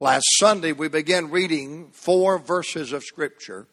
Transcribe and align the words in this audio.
Last 0.00 0.26
Sunday, 0.38 0.72
we 0.72 0.88
began 0.88 1.30
reading 1.30 1.90
four 1.92 2.38
verses 2.38 2.92
of 2.92 3.02
Scripture 3.02 3.66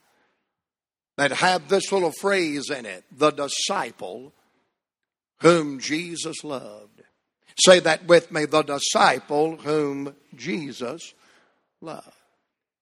that 1.17 1.31
have 1.31 1.69
this 1.69 1.91
little 1.91 2.11
phrase 2.11 2.69
in 2.69 2.85
it 2.85 3.03
the 3.11 3.31
disciple 3.31 4.33
whom 5.41 5.79
Jesus 5.79 6.43
loved. 6.43 7.03
Say 7.59 7.79
that 7.79 8.07
with 8.07 8.31
me 8.31 8.45
the 8.45 8.63
disciple 8.63 9.57
whom 9.57 10.15
Jesus 10.35 11.13
loved. 11.79 12.11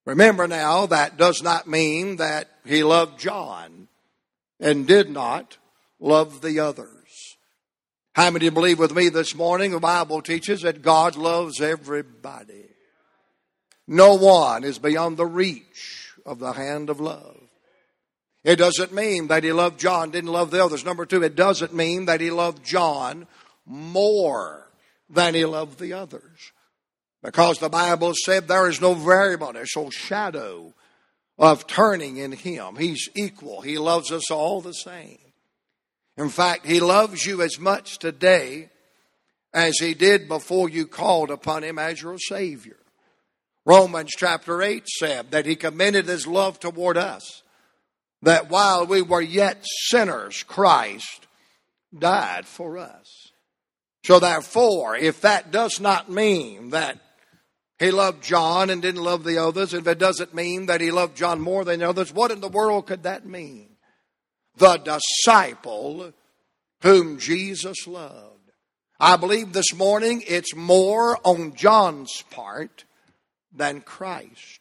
Remember 0.06 0.48
now, 0.48 0.86
that 0.86 1.18
does 1.18 1.44
not 1.44 1.68
mean 1.68 2.18
that 2.18 2.50
he 2.66 2.84
loved 2.84 3.20
John 3.20 3.88
and 4.60 4.88
did 4.88 5.10
not 5.10 5.58
love 6.00 6.42
the 6.42 6.60
others. 6.60 7.38
How 8.16 8.30
many 8.32 8.50
believe 8.50 8.80
with 8.80 8.96
me 8.96 9.10
this 9.10 9.36
morning? 9.36 9.72
The 9.72 9.80
Bible 9.80 10.22
teaches 10.22 10.62
that 10.62 10.82
God 10.82 11.16
loves 11.16 11.62
everybody. 11.62 12.73
No 13.88 14.16
one 14.16 14.64
is 14.64 14.80
beyond 14.80 15.18
the 15.18 15.26
reach 15.26 16.14
of 16.26 16.40
the 16.40 16.54
hand 16.54 16.90
of 16.90 17.00
love. 17.00 17.38
It 18.44 18.58
doesn't 18.58 18.94
mean 18.94 19.28
that 19.28 19.44
he 19.44 19.52
loved 19.52 19.80
John, 19.80 20.12
didn't 20.12 20.32
love 20.32 20.52
the 20.52 20.64
others. 20.64 20.84
Number 20.84 21.06
two, 21.06 21.24
it 21.24 21.36
doesn't 21.36 21.74
mean 21.74 22.06
that 22.06 22.22
he 22.22 22.30
loved 22.30 22.64
John 22.64 23.28
more 23.66 24.70
than 25.10 25.34
he 25.34 25.46
loved 25.46 25.80
the 25.80 25.94
others. 25.94 26.52
Because 27.22 27.60
the 27.60 27.70
Bible 27.70 28.14
said 28.26 28.48
there 28.48 28.68
is 28.68 28.82
no 28.82 28.94
variable, 28.94 29.54
there's 29.54 29.72
no 29.76 29.90
shadow 29.90 30.74
of 31.38 31.68
turning 31.68 32.18
in 32.18 32.34
him. 32.34 32.76
He's 32.76 33.10
equal. 33.16 33.62
He 33.62 33.78
loves 33.78 34.12
us 34.12 34.30
all 34.30 34.60
the 34.60 34.74
same. 34.74 35.20
In 36.18 36.30
fact, 36.30 36.66
he 36.66 36.80
loves 36.80 37.26
you 37.26 37.42
as 37.42 37.60
much 37.60 37.98
today 37.98 38.70
as 39.54 39.80
he 39.80 39.94
did 39.94 40.28
before 40.28 40.70
you 40.70 40.86
called 40.86 41.32
upon 41.32 41.64
him 41.64 41.80
as 41.80 42.02
your 42.02 42.20
Savior. 42.20 42.78
Romans 43.66 44.12
chapter 44.18 44.62
8 44.62 44.88
said 44.88 45.32
that 45.32 45.46
he 45.46 45.56
commended 45.56 46.06
his 46.06 46.28
love 46.28 46.60
toward 46.60 46.98
us, 46.98 47.44
that 48.22 48.50
while 48.50 48.86
we 48.86 49.02
were 49.02 49.22
yet 49.22 49.64
sinners, 49.88 50.44
Christ 50.44 51.28
died 51.98 52.46
for 52.46 52.78
us. 52.78 53.32
So 54.06 54.20
therefore, 54.20 54.98
if 54.98 55.22
that 55.22 55.52
does 55.52 55.80
not 55.80 56.12
mean 56.12 56.72
that 56.72 57.00
he 57.80 57.92
loved 57.92 58.24
John 58.24 58.70
and 58.70 58.82
didn't 58.82 59.04
love 59.04 59.24
the 59.24 59.38
others, 59.38 59.74
if 59.74 59.88
it 59.88 59.98
doesn't 59.98 60.34
mean 60.34 60.66
that 60.66 60.82
he 60.82 60.92
loved 60.92 61.16
John 61.16 61.40
more 61.40 61.64
than 61.64 61.80
the 61.80 61.90
others, 61.90 62.14
what 62.14 62.32
in 62.32 62.42
the 62.42 62.50
world 62.50 62.88
could 62.88 63.04
that 63.04 63.26
mean? 63.26 63.70
The 64.58 64.78
disciple 64.78 66.12
whom 66.82 67.18
Jesus 67.18 67.88
loved. 67.88 68.52
I 69.00 69.16
believe 69.16 69.54
this 69.54 69.74
morning 69.74 70.22
it's 70.28 70.54
more 70.54 71.18
on 71.24 71.56
John's 71.56 72.24
part 72.30 72.84
than 73.56 73.82
Christ. 73.82 74.60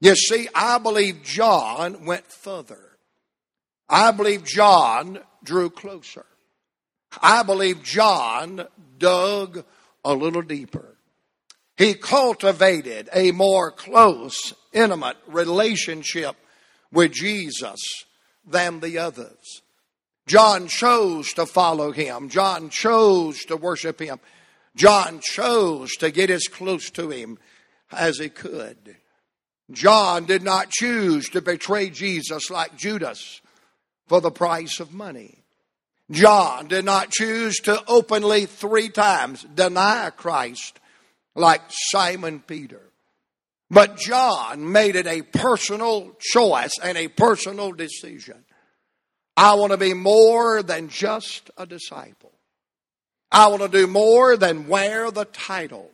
You 0.00 0.16
see, 0.16 0.48
I 0.54 0.78
believe 0.78 1.22
John 1.22 2.04
went 2.04 2.26
further. 2.26 2.98
I 3.88 4.10
believe 4.10 4.44
John 4.44 5.20
drew 5.44 5.70
closer. 5.70 6.26
I 7.20 7.42
believe 7.42 7.82
John 7.82 8.66
dug 8.98 9.64
a 10.04 10.14
little 10.14 10.42
deeper. 10.42 10.96
He 11.76 11.94
cultivated 11.94 13.08
a 13.12 13.32
more 13.32 13.70
close, 13.70 14.54
intimate 14.72 15.16
relationship 15.26 16.36
with 16.90 17.12
Jesus 17.12 18.04
than 18.46 18.80
the 18.80 18.98
others. 18.98 19.62
John 20.26 20.68
chose 20.68 21.32
to 21.34 21.46
follow 21.46 21.92
him. 21.92 22.28
John 22.28 22.70
chose 22.70 23.44
to 23.46 23.56
worship 23.56 24.00
him. 24.00 24.20
John 24.76 25.20
chose 25.22 25.92
to 25.96 26.10
get 26.10 26.30
as 26.30 26.48
close 26.48 26.90
to 26.90 27.10
him 27.10 27.38
as 27.92 28.18
he 28.18 28.28
could. 28.28 28.96
John 29.70 30.26
did 30.26 30.42
not 30.42 30.70
choose 30.70 31.28
to 31.30 31.40
betray 31.40 31.90
Jesus 31.90 32.50
like 32.50 32.76
Judas 32.76 33.40
for 34.06 34.20
the 34.20 34.30
price 34.30 34.80
of 34.80 34.92
money. 34.92 35.38
John 36.10 36.68
did 36.68 36.84
not 36.84 37.10
choose 37.10 37.56
to 37.60 37.82
openly 37.86 38.46
three 38.46 38.90
times 38.90 39.44
deny 39.54 40.10
Christ 40.10 40.78
like 41.34 41.62
Simon 41.68 42.40
Peter. 42.40 42.82
But 43.70 43.96
John 43.96 44.70
made 44.70 44.96
it 44.96 45.06
a 45.06 45.22
personal 45.22 46.14
choice 46.20 46.72
and 46.82 46.98
a 46.98 47.08
personal 47.08 47.72
decision. 47.72 48.44
I 49.34 49.54
want 49.54 49.72
to 49.72 49.78
be 49.78 49.94
more 49.94 50.62
than 50.62 50.88
just 50.88 51.50
a 51.56 51.64
disciple. 51.64 52.32
I 53.30 53.48
want 53.48 53.62
to 53.62 53.68
do 53.68 53.86
more 53.86 54.36
than 54.36 54.68
wear 54.68 55.10
the 55.10 55.24
title. 55.24 55.90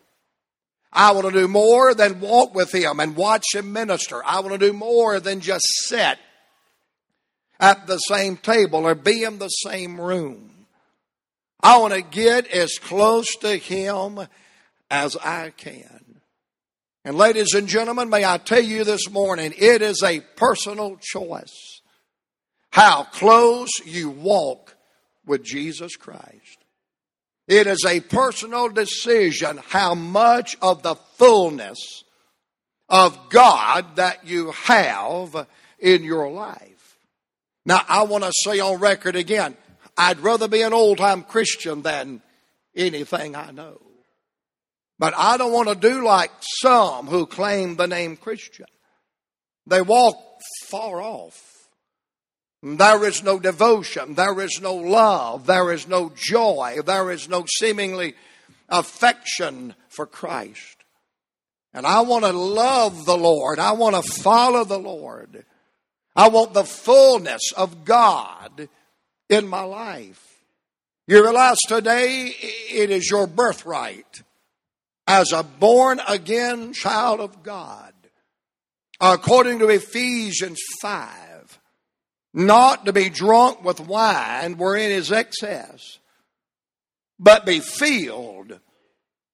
I 0.93 1.13
want 1.13 1.27
to 1.27 1.33
do 1.33 1.49
more 1.49 1.95
than 1.95 2.21
walk 2.21 2.55
with 2.55 2.75
him 2.75 3.01
and 3.01 3.17
watch 3.17 3.45
him 3.55 3.73
minister. 3.73 4.25
I 4.25 4.41
want 4.41 4.53
to 4.53 4.59
do 4.59 4.73
more 4.73 5.21
than 5.21 5.41
just 5.41 5.65
sit 5.85 6.19
at 7.61 7.87
the 7.87 7.99
same 7.99 8.37
table 8.37 8.87
or 8.87 8.95
be 8.95 9.25
in 9.25 9.39
the 9.39 9.49
same 9.49 10.01
room. 10.01 10.67
I 11.61 11.79
want 11.79 11.93
to 11.95 12.03
get 12.03 12.47
as 12.49 12.79
close 12.79 13.35
to 13.41 13.57
him 13.57 14.21
as 14.91 15.17
I 15.17 15.51
can. 15.57 16.21
And 17.05 17.17
ladies 17.17 17.55
and 17.55 17.69
gentlemen, 17.69 18.09
may 18.09 18.25
I 18.25 18.39
tell 18.39 18.63
you 18.63 18.85
this 18.85 19.11
morning, 19.11 19.53
it 19.57 19.83
is 19.83 20.03
a 20.03 20.21
personal 20.37 20.99
choice 21.01 21.81
how 22.71 23.05
close 23.05 23.71
you 23.85 24.11
walk 24.11 24.77
with 25.27 25.43
Jesus 25.43 25.97
Christ. 25.97 26.58
It 27.49 27.67
is 27.67 27.85
a 27.87 28.01
personal 28.01 28.69
decision 28.69 29.59
how 29.69 29.95
much 29.95 30.57
of 30.61 30.83
the 30.83 30.95
fullness 30.95 32.05
of 32.91 33.31
God 33.31 33.97
that 33.97 34.27
you 34.27 34.51
have 34.51 35.47
in 35.79 36.05
your 36.05 36.31
life. 36.31 36.99
Now, 37.65 37.81
I 37.89 38.03
want 38.03 38.25
to 38.25 38.33
say 38.45 38.61
on 38.61 38.79
record 38.79 39.17
again, 39.17 39.57
I'd 39.97 40.21
rather 40.21 40.47
be 40.47 40.61
an 40.61 40.75
old 40.75 40.99
time 40.99 41.23
Christian 41.23 41.81
than 41.81 42.21
anything 42.77 43.35
I 43.35 43.51
know. 43.51 43.81
But 44.99 45.15
I 45.17 45.39
don't 45.39 45.53
want 45.53 45.69
to 45.69 45.75
do 45.75 46.05
like 46.05 46.31
some 46.41 47.07
who 47.07 47.25
claim 47.25 47.77
the 47.77 47.87
name 47.87 48.17
Christian. 48.17 48.67
They 49.67 49.81
walk 49.81 50.17
far 50.67 51.01
off. 51.01 51.48
There 52.63 53.05
is 53.05 53.23
no 53.23 53.39
devotion. 53.39 54.15
There 54.15 54.41
is 54.41 54.61
no 54.61 54.75
love. 54.75 55.47
There 55.47 55.73
is 55.73 55.87
no 55.87 56.11
joy. 56.15 56.79
There 56.85 57.11
is 57.11 57.29
no 57.29 57.45
seemingly 57.59 58.15
affection 58.69 59.75
for 59.89 60.07
Christ. 60.07 60.77
And 61.73 61.87
I 61.87 62.01
want 62.01 62.25
to 62.25 62.33
love 62.33 63.05
the 63.05 63.17
Lord. 63.17 63.59
I 63.59 63.73
want 63.73 63.95
to 63.95 64.13
follow 64.23 64.65
the 64.65 64.79
Lord. 64.79 65.45
I 66.17 66.29
want 66.29 66.53
the 66.53 66.65
fullness 66.65 67.53
of 67.57 67.85
God 67.85 68.69
in 69.29 69.47
my 69.47 69.63
life. 69.63 70.25
You 71.07 71.23
realize 71.23 71.59
today 71.69 72.35
it 72.71 72.91
is 72.91 73.09
your 73.09 73.27
birthright 73.27 74.23
as 75.07 75.33
a 75.33 75.43
born 75.45 76.01
again 76.09 76.73
child 76.73 77.21
of 77.21 77.43
God. 77.43 77.93
According 79.01 79.61
to 79.61 79.69
Ephesians 79.69 80.59
5 80.83 81.38
not 82.39 82.87
to 82.87 82.93
be 82.93 83.11
drunk 83.11 83.65
with 83.65 83.81
wine 83.81 84.57
wherein 84.57 84.93
is 84.93 85.11
excess, 85.11 85.99
but 87.19 87.45
be 87.45 87.59
filled 87.59 88.61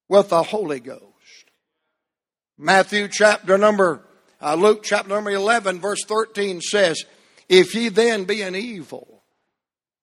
with 0.09 0.29
the 0.29 0.41
Holy 0.41 0.79
Ghost. 0.79 1.03
Matthew 2.57 3.07
chapter 3.07 3.59
number, 3.59 4.01
uh, 4.41 4.55
Luke 4.55 4.81
chapter 4.81 5.09
number 5.09 5.29
11 5.29 5.79
verse 5.79 6.03
13 6.03 6.61
says, 6.61 7.05
If 7.47 7.75
ye 7.75 7.89
then 7.89 8.23
be 8.23 8.41
an 8.41 8.55
evil, 8.55 9.23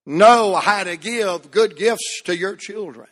know 0.07 0.55
how 0.55 0.85
to 0.85 0.97
give 0.97 1.51
good 1.51 1.77
gifts 1.77 2.23
to 2.27 2.37
your 2.37 2.55
children. 2.55 3.09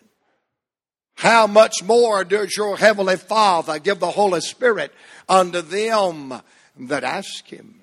How 1.17 1.49
much 1.49 1.83
more 1.83 2.23
does 2.23 2.57
your 2.57 2.77
heavenly 2.77 3.17
Father 3.17 3.81
give 3.81 3.99
the 3.99 4.13
Holy 4.13 4.41
Spirit 4.41 4.93
unto 5.29 5.63
them 5.63 6.41
that 6.79 7.03
ask 7.03 7.45
him? 7.47 7.80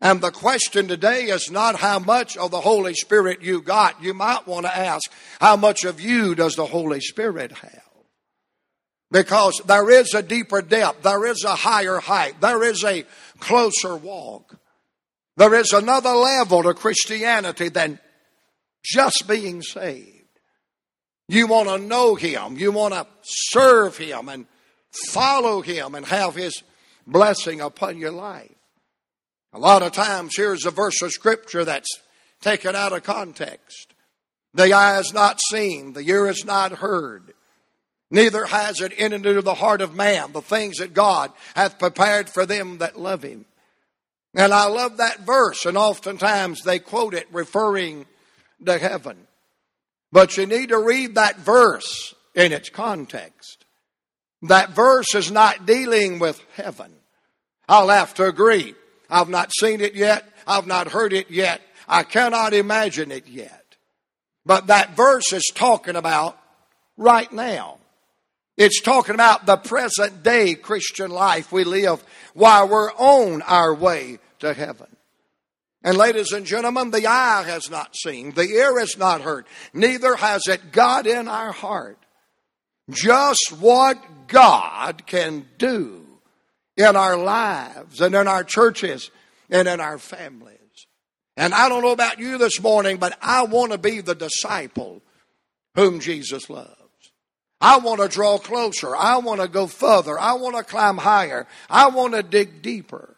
And 0.00 0.20
the 0.20 0.30
question 0.30 0.88
today 0.88 1.24
is 1.24 1.50
not 1.50 1.76
how 1.76 1.98
much 1.98 2.36
of 2.36 2.50
the 2.50 2.60
Holy 2.60 2.94
Spirit 2.94 3.40
you 3.40 3.62
got. 3.62 4.02
You 4.02 4.12
might 4.12 4.46
want 4.46 4.66
to 4.66 4.76
ask, 4.76 5.10
how 5.40 5.56
much 5.56 5.84
of 5.84 6.00
you 6.00 6.34
does 6.34 6.54
the 6.54 6.66
Holy 6.66 7.00
Spirit 7.00 7.52
have? 7.52 7.82
Because 9.10 9.60
there 9.64 9.88
is 9.90 10.14
a 10.14 10.22
deeper 10.22 10.60
depth, 10.60 11.02
there 11.02 11.26
is 11.26 11.44
a 11.44 11.54
higher 11.54 11.98
height, 11.98 12.40
there 12.40 12.62
is 12.62 12.84
a 12.84 13.06
closer 13.38 13.96
walk. 13.96 14.58
There 15.36 15.54
is 15.54 15.72
another 15.72 16.12
level 16.12 16.62
to 16.64 16.74
Christianity 16.74 17.68
than 17.68 18.00
just 18.82 19.28
being 19.28 19.62
saved. 19.62 20.12
You 21.28 21.46
want 21.46 21.68
to 21.68 21.78
know 21.78 22.14
Him, 22.14 22.56
you 22.56 22.72
want 22.72 22.94
to 22.94 23.06
serve 23.22 23.96
Him 23.96 24.28
and 24.28 24.46
follow 25.08 25.60
Him 25.60 25.94
and 25.94 26.04
have 26.06 26.34
His 26.34 26.62
blessing 27.06 27.60
upon 27.60 27.98
your 27.98 28.12
life. 28.12 28.55
A 29.52 29.58
lot 29.58 29.82
of 29.82 29.92
times, 29.92 30.32
here's 30.36 30.66
a 30.66 30.70
verse 30.70 31.00
of 31.02 31.12
scripture 31.12 31.64
that's 31.64 32.00
taken 32.40 32.76
out 32.76 32.92
of 32.92 33.02
context. 33.02 33.94
The 34.54 34.72
eye 34.72 34.94
has 34.94 35.12
not 35.12 35.40
seen, 35.50 35.92
the 35.92 36.02
ear 36.02 36.26
has 36.26 36.44
not 36.44 36.72
heard, 36.72 37.34
neither 38.10 38.46
has 38.46 38.80
it 38.80 38.92
entered 38.96 39.26
into 39.26 39.42
the 39.42 39.54
heart 39.54 39.80
of 39.80 39.94
man 39.94 40.32
the 40.32 40.42
things 40.42 40.78
that 40.78 40.94
God 40.94 41.32
hath 41.54 41.78
prepared 41.78 42.28
for 42.28 42.46
them 42.46 42.78
that 42.78 42.98
love 42.98 43.22
him. 43.22 43.44
And 44.34 44.52
I 44.52 44.66
love 44.66 44.98
that 44.98 45.20
verse, 45.20 45.64
and 45.64 45.76
oftentimes 45.78 46.62
they 46.62 46.78
quote 46.78 47.14
it 47.14 47.26
referring 47.32 48.06
to 48.64 48.78
heaven. 48.78 49.26
But 50.12 50.36
you 50.36 50.46
need 50.46 50.68
to 50.68 50.78
read 50.78 51.14
that 51.14 51.38
verse 51.38 52.14
in 52.34 52.52
its 52.52 52.68
context. 52.68 53.64
That 54.42 54.70
verse 54.70 55.14
is 55.14 55.30
not 55.30 55.66
dealing 55.66 56.18
with 56.18 56.40
heaven. 56.54 56.92
I'll 57.68 57.88
have 57.88 58.14
to 58.14 58.26
agree. 58.26 58.74
I've 59.10 59.28
not 59.28 59.52
seen 59.58 59.80
it 59.80 59.94
yet. 59.94 60.24
I've 60.46 60.66
not 60.66 60.88
heard 60.88 61.12
it 61.12 61.30
yet. 61.30 61.60
I 61.88 62.02
cannot 62.02 62.54
imagine 62.54 63.10
it 63.10 63.28
yet. 63.28 63.64
But 64.44 64.68
that 64.68 64.96
verse 64.96 65.32
is 65.32 65.50
talking 65.54 65.96
about 65.96 66.38
right 66.96 67.30
now. 67.32 67.78
It's 68.56 68.80
talking 68.80 69.14
about 69.14 69.44
the 69.44 69.56
present 69.56 70.22
day 70.22 70.54
Christian 70.54 71.10
life 71.10 71.52
we 71.52 71.64
live 71.64 72.02
while 72.32 72.68
we're 72.68 72.92
on 72.92 73.42
our 73.42 73.74
way 73.74 74.18
to 74.38 74.54
heaven. 74.54 74.86
And 75.82 75.98
ladies 75.98 76.32
and 76.32 76.46
gentlemen, 76.46 76.90
the 76.90 77.06
eye 77.06 77.44
has 77.44 77.70
not 77.70 77.94
seen, 77.96 78.32
the 78.32 78.48
ear 78.48 78.78
has 78.80 78.96
not 78.96 79.20
heard, 79.20 79.46
neither 79.72 80.16
has 80.16 80.42
it 80.48 80.72
got 80.72 81.06
in 81.06 81.28
our 81.28 81.52
heart 81.52 81.98
just 82.90 83.52
what 83.58 83.98
God 84.28 85.06
can 85.06 85.46
do 85.58 86.05
in 86.76 86.96
our 86.96 87.16
lives 87.16 88.00
and 88.00 88.14
in 88.14 88.28
our 88.28 88.44
churches 88.44 89.10
and 89.50 89.66
in 89.66 89.80
our 89.80 89.98
families. 89.98 90.56
And 91.36 91.52
I 91.52 91.68
don't 91.68 91.82
know 91.82 91.92
about 91.92 92.18
you 92.18 92.38
this 92.38 92.60
morning, 92.60 92.96
but 92.96 93.16
I 93.20 93.44
want 93.44 93.72
to 93.72 93.78
be 93.78 94.00
the 94.00 94.14
disciple 94.14 95.02
whom 95.74 96.00
Jesus 96.00 96.48
loves. 96.48 96.72
I 97.60 97.78
want 97.78 98.00
to 98.00 98.08
draw 98.08 98.38
closer. 98.38 98.94
I 98.94 99.18
want 99.18 99.40
to 99.40 99.48
go 99.48 99.66
further. 99.66 100.18
I 100.18 100.34
want 100.34 100.56
to 100.56 100.62
climb 100.62 100.98
higher. 100.98 101.46
I 101.70 101.88
want 101.88 102.14
to 102.14 102.22
dig 102.22 102.62
deeper. 102.62 103.16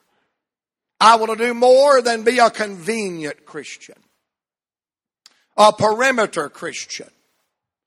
I 1.01 1.17
want 1.17 1.37
to 1.37 1.45
do 1.45 1.55
more 1.55 2.03
than 2.03 2.25
be 2.25 2.39
a 2.39 2.51
convenient 2.51 3.47
Christian, 3.47 3.97
a 5.57 5.73
perimeter 5.73 6.49
Christian, 6.49 7.11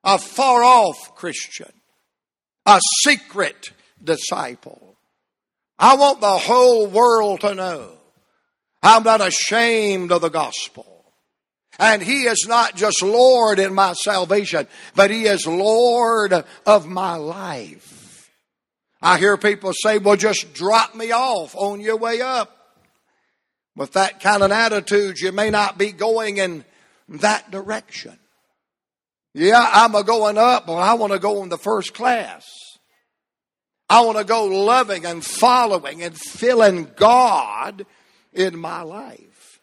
a 0.03 0.17
far 0.17 0.63
off 0.63 1.15
Christian, 1.15 1.71
a 2.65 2.79
secret 3.03 3.71
disciple. 4.01 4.90
I 5.81 5.95
want 5.95 6.21
the 6.21 6.37
whole 6.37 6.85
world 6.85 7.41
to 7.41 7.55
know 7.55 7.89
I'm 8.83 9.01
not 9.01 9.19
ashamed 9.19 10.11
of 10.11 10.21
the 10.21 10.29
gospel. 10.29 10.85
And 11.79 12.03
He 12.03 12.23
is 12.23 12.45
not 12.47 12.75
just 12.75 13.01
Lord 13.01 13.57
in 13.57 13.73
my 13.73 13.93
salvation, 13.93 14.67
but 14.95 15.09
He 15.09 15.23
is 15.23 15.47
Lord 15.47 16.45
of 16.67 16.87
my 16.87 17.15
life. 17.15 18.31
I 19.01 19.17
hear 19.17 19.37
people 19.37 19.73
say, 19.73 19.97
well, 19.97 20.15
just 20.15 20.53
drop 20.53 20.93
me 20.93 21.11
off 21.11 21.55
on 21.55 21.81
your 21.81 21.97
way 21.97 22.21
up. 22.21 22.55
With 23.75 23.93
that 23.93 24.19
kind 24.19 24.43
of 24.43 24.51
attitude, 24.51 25.19
you 25.19 25.31
may 25.31 25.49
not 25.49 25.79
be 25.79 25.91
going 25.91 26.37
in 26.37 26.63
that 27.09 27.49
direction. 27.49 28.19
Yeah, 29.33 29.67
I'm 29.73 29.95
a 29.95 30.03
going 30.03 30.37
up, 30.37 30.67
but 30.67 30.75
I 30.75 30.93
want 30.93 31.13
to 31.13 31.19
go 31.19 31.41
in 31.41 31.49
the 31.49 31.57
first 31.57 31.95
class. 31.95 32.70
I 33.91 33.99
want 34.05 34.17
to 34.19 34.23
go 34.23 34.45
loving 34.45 35.05
and 35.05 35.21
following 35.21 36.01
and 36.01 36.17
feeling 36.17 36.89
God 36.95 37.85
in 38.31 38.57
my 38.57 38.83
life. 38.83 39.59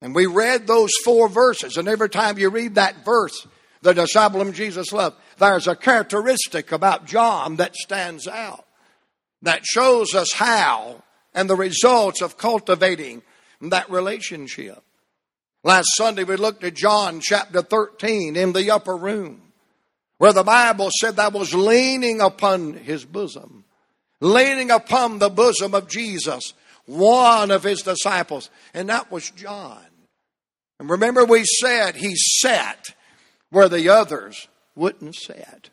And 0.00 0.14
we 0.14 0.26
read 0.26 0.68
those 0.68 0.92
four 1.04 1.28
verses, 1.28 1.76
and 1.76 1.88
every 1.88 2.08
time 2.08 2.38
you 2.38 2.48
read 2.48 2.76
that 2.76 3.04
verse, 3.04 3.48
the 3.82 3.92
disciple 3.92 4.40
of 4.40 4.54
Jesus 4.54 4.92
loved, 4.92 5.16
there's 5.38 5.66
a 5.66 5.74
characteristic 5.74 6.70
about 6.70 7.06
John 7.06 7.56
that 7.56 7.74
stands 7.74 8.28
out 8.28 8.64
that 9.42 9.66
shows 9.66 10.14
us 10.14 10.32
how 10.32 11.02
and 11.34 11.50
the 11.50 11.56
results 11.56 12.22
of 12.22 12.38
cultivating 12.38 13.20
that 13.62 13.90
relationship. 13.90 14.80
Last 15.64 15.88
Sunday 15.96 16.22
we 16.22 16.36
looked 16.36 16.62
at 16.62 16.74
John 16.74 17.18
chapter 17.20 17.62
13 17.62 18.36
in 18.36 18.52
the 18.52 18.70
upper 18.70 18.96
room 18.96 19.49
where 20.20 20.34
the 20.34 20.42
Bible 20.42 20.90
said 21.00 21.16
that 21.16 21.32
was 21.32 21.54
leaning 21.54 22.20
upon 22.20 22.74
his 22.74 23.06
bosom, 23.06 23.64
leaning 24.20 24.70
upon 24.70 25.18
the 25.18 25.30
bosom 25.30 25.74
of 25.74 25.88
Jesus, 25.88 26.52
one 26.84 27.50
of 27.50 27.62
his 27.62 27.80
disciples, 27.80 28.50
and 28.74 28.90
that 28.90 29.10
was 29.10 29.30
John. 29.30 29.80
And 30.78 30.90
remember, 30.90 31.24
we 31.24 31.44
said 31.44 31.96
he 31.96 32.14
sat 32.16 32.88
where 33.48 33.70
the 33.70 33.88
others 33.88 34.46
wouldn't 34.74 35.14
sit. 35.14 35.70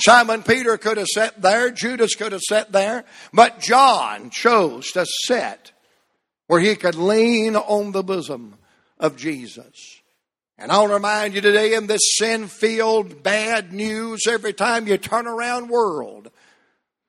Simon 0.00 0.42
Peter 0.42 0.78
could 0.78 0.96
have 0.96 1.08
sat 1.08 1.42
there, 1.42 1.70
Judas 1.70 2.14
could 2.14 2.32
have 2.32 2.40
sat 2.40 2.72
there, 2.72 3.04
but 3.34 3.60
John 3.60 4.30
chose 4.30 4.90
to 4.92 5.04
sit 5.04 5.72
where 6.46 6.60
he 6.60 6.76
could 6.76 6.94
lean 6.94 7.56
on 7.56 7.92
the 7.92 8.02
bosom 8.02 8.56
of 8.98 9.18
Jesus. 9.18 10.00
And 10.58 10.72
I'll 10.72 10.88
remind 10.88 11.34
you 11.34 11.40
today 11.40 11.74
in 11.74 11.86
this 11.86 12.16
sin 12.16 12.48
filled 12.48 13.22
bad 13.22 13.72
news, 13.72 14.22
every 14.26 14.54
time 14.54 14.86
you 14.86 14.96
turn 14.96 15.26
around 15.26 15.68
world, 15.68 16.30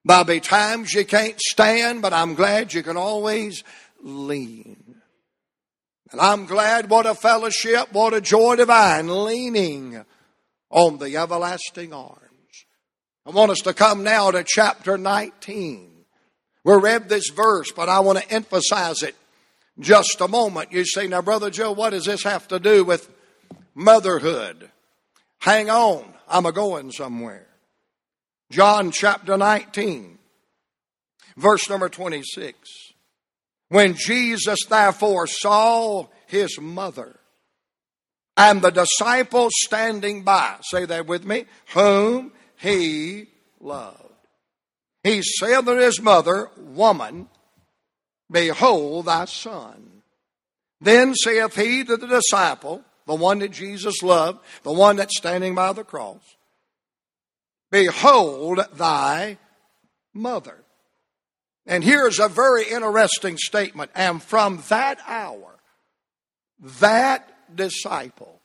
There'll 0.08 0.24
be 0.24 0.40
times 0.40 0.94
you 0.94 1.04
can't 1.04 1.38
stand, 1.38 2.02
but 2.02 2.14
I'm 2.14 2.34
glad 2.34 2.74
you 2.74 2.82
can 2.82 2.96
always 2.96 3.66
lean. 4.02 5.02
And 6.14 6.22
I'm 6.22 6.46
glad 6.46 6.90
what 6.90 7.06
a 7.06 7.14
fellowship, 7.14 7.92
what 7.92 8.14
a 8.14 8.22
joy 8.22 8.56
divine, 8.56 9.26
leaning 9.26 10.06
on 10.70 10.98
the 10.98 11.18
everlasting 11.18 11.92
arms. 11.92 12.22
I 13.26 13.32
want 13.32 13.52
us 13.52 13.60
to 13.66 13.74
come 13.74 14.04
now 14.04 14.32
to 14.32 14.46
chapter 14.48 14.98
19. 14.98 15.92
We 16.64 16.76
read 16.76 17.10
this 17.10 17.30
verse, 17.30 17.74
but 17.74 17.90
I 17.90 18.00
want 18.00 18.20
to 18.20 18.32
emphasize 18.32 19.04
it 19.04 19.16
just 19.78 20.22
a 20.22 20.30
moment. 20.30 20.72
You 20.72 20.86
say, 20.86 21.08
now, 21.08 21.22
Brother 21.22 21.50
Joe, 21.50 21.74
what 21.74 21.90
does 21.90 22.06
this 22.06 22.24
have 22.24 22.48
to 22.48 22.60
do 22.60 22.86
with 22.86 23.10
motherhood? 23.78 24.72
Hang 25.40 25.70
on, 25.70 26.04
I'm 26.28 26.46
a 26.46 26.52
going 26.52 26.92
somewhere. 26.92 27.48
John 28.50 28.92
chapter 28.92 29.38
19, 29.38 30.18
verse 31.38 31.70
number 31.70 31.88
26. 31.88 32.58
When 33.70 33.94
Jesus 33.94 34.60
therefore 34.70 35.28
saw 35.28 36.08
his 36.26 36.60
mother 36.60 37.20
and 38.36 38.62
the 38.62 38.72
disciples 38.72 39.52
standing 39.66 40.24
by, 40.24 40.56
say 40.62 40.86
that 40.86 41.06
with 41.06 41.26
me, 41.26 41.46
whom 41.74 42.32
he 42.58 43.28
loved. 43.60 44.04
He 45.04 45.22
said 45.22 45.62
to 45.62 45.76
his 45.76 46.02
mother, 46.02 46.50
Woman, 46.58 47.28
behold 48.32 49.06
thy 49.06 49.26
son. 49.26 50.02
Then 50.80 51.16
saith 51.16 51.56
he 51.56 51.84
to 51.84 51.98
the 51.98 52.08
disciple, 52.08 52.84
the 53.08 53.16
one 53.16 53.40
that 53.40 53.52
Jesus 53.52 54.04
loved, 54.04 54.40
the 54.64 54.72
one 54.72 54.98
that's 54.98 55.18
standing 55.18 55.56
by 55.56 55.74
the 55.74 55.84
cross, 55.84 56.22
Behold 57.72 58.60
thy 58.74 59.38
mother. 60.14 60.64
And 61.66 61.84
here's 61.84 62.20
a 62.20 62.30
very 62.30 62.66
interesting 62.70 63.38
statement. 63.38 63.92
And 63.94 64.24
from 64.24 64.64
that 64.70 65.00
hour, 65.06 65.60
that 66.80 67.30
disciple. 67.54 68.40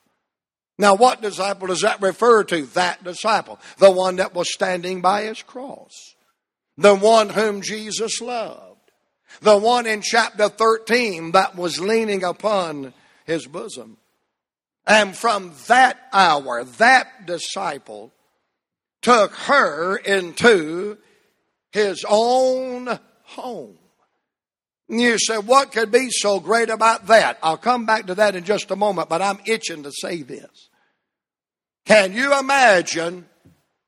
Now, 0.79 0.97
what 0.97 1.23
disciple 1.23 1.69
does 1.69 1.83
that 1.83 2.03
refer 2.03 2.43
to? 2.45 2.67
That 2.67 3.05
disciple. 3.05 3.61
The 3.79 3.93
one 3.93 4.17
that 4.17 4.35
was 4.35 4.53
standing 4.53 5.01
by 5.01 5.25
his 5.25 5.43
cross. 5.43 5.93
The 6.77 6.97
one 6.97 7.29
whom 7.29 7.63
Jesus 7.63 8.21
loved. 8.21 8.81
The 9.41 9.57
one 9.57 9.87
in 9.87 10.03
chapter 10.03 10.49
13 10.49 11.33
that 11.33 11.55
was 11.55 11.81
leaning 11.81 12.25
upon 12.25 12.93
his 13.25 13.47
bosom. 13.47 13.99
And 14.87 15.17
from 15.17 15.53
that 15.69 15.99
hour, 16.13 16.65
that 16.65 17.27
disciple 17.27 18.13
took 19.01 19.33
her 19.35 19.97
into 19.97 20.99
his 21.73 22.05
own 22.09 22.99
home. 23.25 23.79
You 24.89 25.19
say, 25.19 25.39
what 25.39 25.73
could 25.73 25.91
be 25.91 26.11
so 26.11 26.39
great 26.39 26.69
about 26.69 27.07
that? 27.07 27.39
I'll 27.43 27.57
come 27.57 27.87
back 27.87 28.07
to 28.07 28.17
that 28.17 28.37
in 28.37 28.45
just 28.45 28.71
a 28.71 28.77
moment, 28.77 29.09
but 29.09 29.23
I'm 29.23 29.41
itching 29.47 29.85
to 29.85 29.93
say 29.93 30.23
this. 30.23 30.69
Can 31.87 32.13
you 32.13 32.39
imagine 32.39 33.27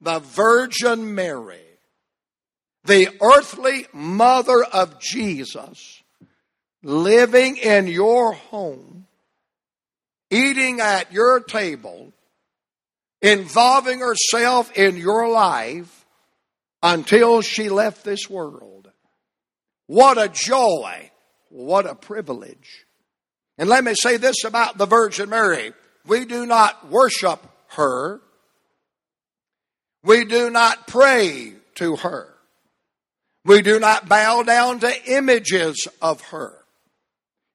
the 0.00 0.20
Virgin 0.20 1.14
Mary, 1.14 1.60
the 2.84 3.08
earthly 3.20 3.86
mother 3.92 4.64
of 4.64 4.98
Jesus, 5.00 6.02
living 6.82 7.56
in 7.56 7.86
your 7.86 8.32
home, 8.32 9.06
eating 10.30 10.80
at 10.80 11.12
your 11.12 11.40
table, 11.40 12.12
involving 13.22 14.00
herself 14.00 14.76
in 14.76 14.96
your 14.96 15.28
life 15.28 16.04
until 16.82 17.40
she 17.40 17.68
left 17.68 18.04
this 18.04 18.28
world. 18.28 18.90
What 19.86 20.18
a 20.18 20.28
joy. 20.28 21.10
What 21.50 21.86
a 21.86 21.94
privilege. 21.94 22.84
And 23.58 23.68
let 23.68 23.84
me 23.84 23.94
say 23.94 24.16
this 24.16 24.44
about 24.44 24.76
the 24.76 24.86
Virgin 24.86 25.30
Mary. 25.30 25.72
We 26.06 26.24
do 26.24 26.46
not 26.46 26.90
worship 26.90 27.40
her. 27.68 28.20
We 30.02 30.24
do 30.24 30.50
not 30.50 30.86
pray 30.86 31.54
to 31.76 31.96
her. 31.96 32.34
We 33.44 33.62
do 33.62 33.78
not 33.78 34.08
bow 34.08 34.42
down 34.42 34.80
to 34.80 35.12
images 35.12 35.86
of 36.02 36.20
her. 36.22 36.63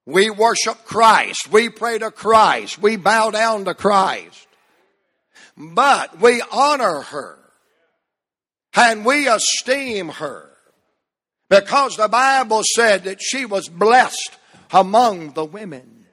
We 0.09 0.31
worship 0.31 0.85
Christ. 0.85 1.51
We 1.51 1.69
pray 1.69 1.99
to 1.99 2.09
Christ. 2.09 2.81
We 2.81 2.95
bow 2.95 3.29
down 3.29 3.65
to 3.65 3.75
Christ. 3.75 4.47
But 5.55 6.19
we 6.19 6.41
honor 6.51 7.01
her 7.01 7.37
and 8.75 9.05
we 9.05 9.27
esteem 9.27 10.09
her 10.09 10.49
because 11.47 11.95
the 11.95 12.07
Bible 12.07 12.63
said 12.73 13.03
that 13.03 13.21
she 13.21 13.45
was 13.45 13.69
blessed 13.69 14.31
among 14.71 15.33
the 15.33 15.45
women. 15.45 16.07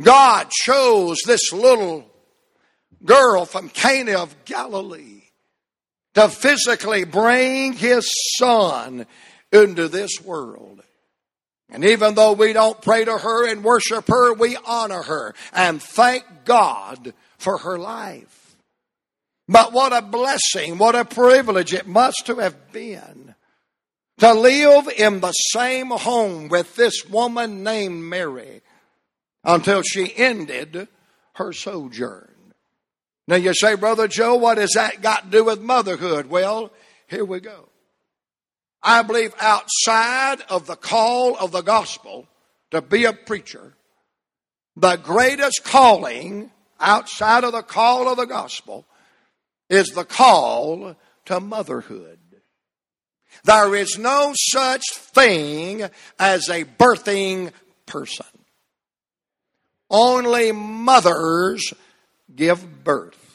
God 0.00 0.50
chose 0.50 1.18
this 1.24 1.52
little 1.52 2.10
girl 3.04 3.44
from 3.44 3.68
Cana 3.68 4.18
of 4.18 4.34
Galilee 4.46 5.22
to 6.14 6.28
physically 6.28 7.04
bring 7.04 7.72
his 7.72 8.12
son 8.36 9.06
into 9.52 9.86
this 9.86 10.20
world. 10.20 10.82
And 11.72 11.86
even 11.86 12.14
though 12.14 12.34
we 12.34 12.52
don't 12.52 12.80
pray 12.82 13.04
to 13.04 13.16
her 13.16 13.48
and 13.48 13.64
worship 13.64 14.06
her, 14.08 14.34
we 14.34 14.58
honor 14.66 15.02
her 15.02 15.34
and 15.54 15.82
thank 15.82 16.44
God 16.44 17.14
for 17.38 17.58
her 17.58 17.78
life. 17.78 18.54
But 19.48 19.72
what 19.72 19.94
a 19.94 20.02
blessing, 20.02 20.76
what 20.76 20.94
a 20.94 21.06
privilege 21.06 21.72
it 21.72 21.86
must 21.86 22.26
have 22.26 22.72
been 22.72 23.34
to 24.18 24.34
live 24.34 24.88
in 24.96 25.20
the 25.20 25.32
same 25.32 25.88
home 25.88 26.48
with 26.48 26.76
this 26.76 27.06
woman 27.06 27.64
named 27.64 28.04
Mary 28.04 28.60
until 29.42 29.80
she 29.80 30.14
ended 30.14 30.88
her 31.36 31.54
sojourn. 31.54 32.28
Now 33.26 33.36
you 33.36 33.54
say, 33.54 33.76
Brother 33.76 34.08
Joe, 34.08 34.34
what 34.36 34.58
has 34.58 34.72
that 34.74 35.00
got 35.00 35.24
to 35.24 35.30
do 35.30 35.44
with 35.44 35.60
motherhood? 35.60 36.26
Well, 36.26 36.70
here 37.08 37.24
we 37.24 37.40
go. 37.40 37.71
I 38.82 39.02
believe 39.02 39.34
outside 39.38 40.42
of 40.48 40.66
the 40.66 40.76
call 40.76 41.36
of 41.36 41.52
the 41.52 41.62
gospel 41.62 42.26
to 42.70 42.82
be 42.82 43.04
a 43.04 43.12
preacher, 43.12 43.74
the 44.76 44.96
greatest 44.96 45.62
calling 45.64 46.50
outside 46.80 47.44
of 47.44 47.52
the 47.52 47.62
call 47.62 48.08
of 48.08 48.16
the 48.16 48.24
gospel 48.24 48.84
is 49.70 49.88
the 49.88 50.04
call 50.04 50.96
to 51.26 51.40
motherhood. 51.40 52.18
There 53.44 53.74
is 53.74 53.98
no 53.98 54.32
such 54.34 54.82
thing 54.94 55.88
as 56.18 56.48
a 56.48 56.64
birthing 56.64 57.52
person. 57.86 58.26
Only 59.90 60.52
mothers 60.52 61.72
give 62.34 62.84
birth. 62.84 63.31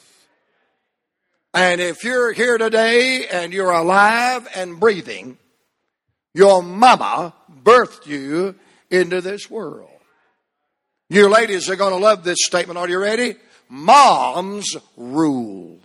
And 1.58 1.82
if 1.82 2.04
you're 2.04 2.34
here 2.34 2.60
today 2.60 3.26
and 3.26 3.52
you're 3.52 3.72
alive 3.72 4.48
and 4.54 4.80
breathing, 4.80 5.40
your 6.36 6.62
mama 6.62 7.34
birthed 7.64 8.06
you 8.06 8.54
into 8.92 9.22
this 9.22 9.50
world. 9.50 9.90
You 11.10 11.28
ladies 11.30 11.68
are 11.68 11.76
going 11.76 11.94
to 11.94 11.98
love 11.98 12.24
this 12.24 12.38
statement. 12.42 12.78
Are 12.78 12.88
you 12.88 13.00
ready? 13.00 13.38
Moms 13.70 14.78
rule. 14.96 15.80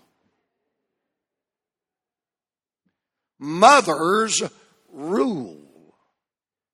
Mothers 3.39 4.43
rule. 4.93 5.57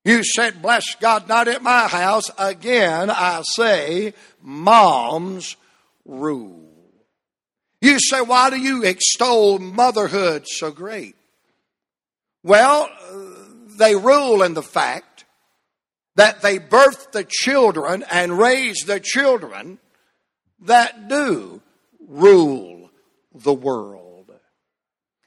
You 0.05 0.25
said, 0.25 0.61
bless 0.61 0.97
God, 0.97 1.29
not 1.29 1.47
at 1.47 1.63
my 1.63 1.87
house. 1.87 2.33
Again, 2.37 3.11
I 3.11 3.43
say, 3.45 4.15
moms 4.43 5.55
rule. 6.05 6.68
You 7.81 7.99
say, 8.01 8.21
why 8.21 8.51
do 8.51 8.57
you 8.57 8.85
extol 8.85 9.59
motherhood 9.59 10.47
so 10.49 10.71
great? 10.71 11.15
Well, 12.43 12.89
they 13.79 13.95
rule 13.95 14.43
in 14.43 14.55
the 14.55 14.63
fact 14.63 15.25
that 16.17 16.43
they 16.43 16.59
birth 16.59 17.13
the 17.13 17.25
children 17.25 18.05
and 18.11 18.39
raise 18.39 18.79
the 18.81 18.99
children 18.99 19.79
that 20.63 21.09
do 21.09 21.63
rule 22.09 22.91
the 23.33 23.55
world. 23.55 24.33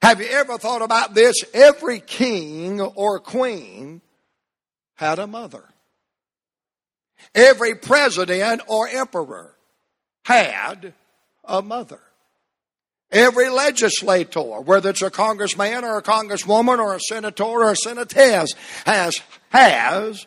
Have 0.01 0.20
you 0.20 0.27
ever 0.27 0.58
thought 0.58 0.81
about 0.81 1.13
this? 1.13 1.36
Every 1.53 2.00
king 2.00 2.81
or 2.81 3.20
queen 3.20 4.01
had 4.96 5.20
a 5.20 5.27
mother. 5.27 5.63
Every 7.34 7.75
president 7.75 8.62
or 8.67 8.88
emperor 8.89 9.55
had 10.24 10.93
a 11.46 11.62
mother. 11.62 12.01
Every 13.11 13.49
legislator, 13.49 14.61
whether 14.61 14.89
it's 14.91 15.01
a 15.01 15.09
congressman 15.09 15.83
or 15.83 15.97
a 15.97 16.01
congresswoman 16.01 16.79
or 16.79 16.95
a 16.95 16.99
senator 16.99 17.43
or 17.43 17.71
a 17.71 17.75
senatess, 17.75 18.53
has, 18.85 19.15
has 19.49 20.25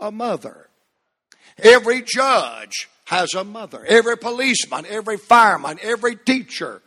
a 0.00 0.10
mother. 0.10 0.68
Every 1.58 2.02
judge 2.02 2.88
has 3.04 3.34
a 3.34 3.44
mother. 3.44 3.84
Every 3.86 4.18
policeman, 4.18 4.84
every 4.88 5.16
fireman, 5.16 5.78
every 5.82 6.16
teacher 6.16 6.82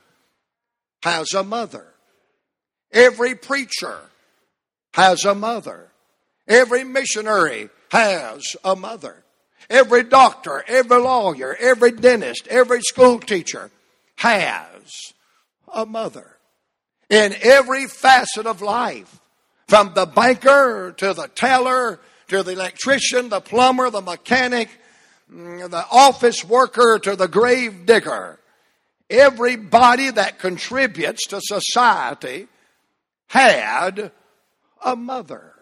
has 1.04 1.34
a 1.34 1.44
mother. 1.44 1.88
Every 2.92 3.36
preacher 3.36 4.00
has 4.94 5.24
a 5.24 5.34
mother. 5.34 5.88
Every 6.48 6.84
missionary 6.84 7.70
has 7.90 8.44
a 8.64 8.76
mother. 8.76 9.24
Every 9.70 10.04
doctor, 10.04 10.64
every 10.68 11.00
lawyer, 11.00 11.56
every 11.58 11.92
dentist, 11.92 12.48
every 12.50 12.82
school 12.82 13.20
teacher 13.20 13.72
has 14.18 15.14
a 15.74 15.86
mother. 15.86 16.38
In 17.10 17.34
every 17.42 17.88
facet 17.88 18.46
of 18.46 18.62
life, 18.62 19.20
from 19.68 19.94
the 19.94 20.06
banker 20.06 20.94
to 20.98 21.14
the 21.14 21.28
teller 21.28 22.00
to 22.32 22.44
the 22.44 22.52
electrician, 22.52 23.30
the 23.30 23.42
plumber, 23.42 23.90
the 23.90 24.02
mechanic, 24.02 24.70
mm, 25.32 25.70
the 25.70 25.86
office 25.92 26.46
worker 26.46 26.98
to 26.98 27.16
the 27.16 27.28
grave 27.28 27.86
digger, 27.86 28.40
everybody 29.10 30.10
that 30.10 30.40
contributes 30.40 31.28
to 31.28 31.42
society 31.42 32.48
had 33.28 34.12
a 34.84 34.96
mother. 34.96 35.54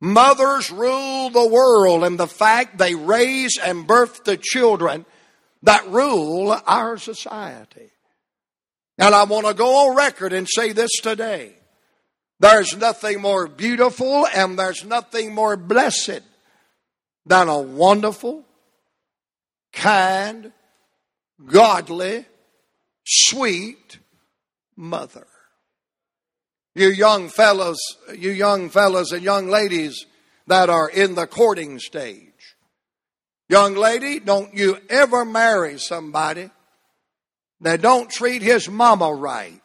Mothers 0.00 0.70
rule 0.70 1.30
the 1.30 1.48
world 1.48 2.04
and 2.04 2.18
the 2.18 2.28
fact 2.28 2.78
they 2.78 2.94
raise 2.94 3.58
and 3.58 3.86
birth 3.86 4.24
the 4.24 4.36
children 4.36 5.04
that 5.62 5.88
rule 5.88 6.56
our 6.66 6.96
society. 6.96 7.90
And 8.98 9.14
I 9.14 9.24
want 9.24 9.46
to 9.46 9.54
go 9.54 9.88
on 9.88 9.96
record 9.96 10.32
and 10.32 10.48
say 10.48 10.72
this 10.72 10.90
today. 11.02 11.52
There's 12.40 12.76
nothing 12.76 13.20
more 13.20 13.46
beautiful 13.46 14.26
and 14.26 14.58
there's 14.58 14.84
nothing 14.84 15.34
more 15.34 15.56
blessed 15.56 16.22
than 17.24 17.48
a 17.48 17.58
wonderful, 17.58 18.44
kind, 19.72 20.52
godly, 21.44 22.24
sweet 23.04 23.98
mother. 24.76 25.26
You 26.74 26.88
young 26.88 27.28
fellows, 27.28 27.78
you 28.14 28.30
young 28.30 28.68
fellows 28.68 29.12
and 29.12 29.22
young 29.22 29.48
ladies 29.48 30.04
that 30.46 30.68
are 30.68 30.88
in 30.88 31.14
the 31.14 31.26
courting 31.26 31.78
stage. 31.78 32.22
Young 33.48 33.74
lady, 33.74 34.20
don't 34.20 34.54
you 34.54 34.78
ever 34.90 35.24
marry 35.24 35.78
somebody 35.78 36.50
that 37.60 37.80
don't 37.80 38.10
treat 38.10 38.42
his 38.42 38.68
mama 38.68 39.12
right. 39.12 39.60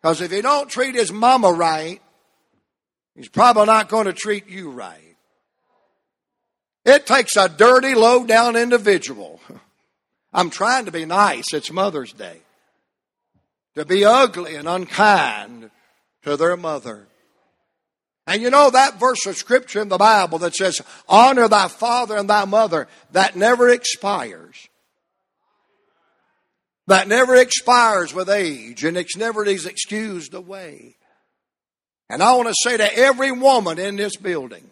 Because 0.00 0.20
if 0.20 0.30
he 0.30 0.42
don't 0.42 0.68
treat 0.68 0.94
his 0.94 1.12
mama 1.12 1.50
right, 1.50 2.00
he's 3.14 3.28
probably 3.28 3.66
not 3.66 3.88
going 3.88 4.06
to 4.06 4.12
treat 4.12 4.48
you 4.48 4.70
right. 4.70 5.16
It 6.84 7.06
takes 7.06 7.36
a 7.36 7.48
dirty, 7.48 7.94
low 7.94 8.26
down 8.26 8.56
individual. 8.56 9.40
I'm 10.32 10.50
trying 10.50 10.84
to 10.84 10.92
be 10.92 11.06
nice. 11.06 11.54
It's 11.54 11.72
Mother's 11.72 12.12
Day. 12.12 12.38
To 13.76 13.84
be 13.84 14.04
ugly 14.04 14.56
and 14.56 14.68
unkind 14.68 15.70
to 16.22 16.36
their 16.36 16.56
mother. 16.56 17.06
And 18.26 18.42
you 18.42 18.50
know 18.50 18.70
that 18.70 19.00
verse 19.00 19.26
of 19.26 19.36
scripture 19.36 19.80
in 19.80 19.88
the 19.88 19.98
Bible 19.98 20.38
that 20.38 20.54
says, 20.54 20.80
honor 21.08 21.48
thy 21.48 21.68
father 21.68 22.16
and 22.16 22.28
thy 22.28 22.44
mother, 22.44 22.88
that 23.12 23.36
never 23.36 23.68
expires 23.68 24.68
that 26.86 27.08
never 27.08 27.34
expires 27.36 28.12
with 28.12 28.28
age 28.28 28.84
and 28.84 28.96
it's 28.96 29.16
never 29.16 29.44
is 29.44 29.66
excused 29.66 30.34
away. 30.34 30.96
And 32.10 32.22
I 32.22 32.34
want 32.34 32.48
to 32.48 32.54
say 32.62 32.76
to 32.76 32.98
every 32.98 33.32
woman 33.32 33.78
in 33.78 33.96
this 33.96 34.16
building, 34.16 34.68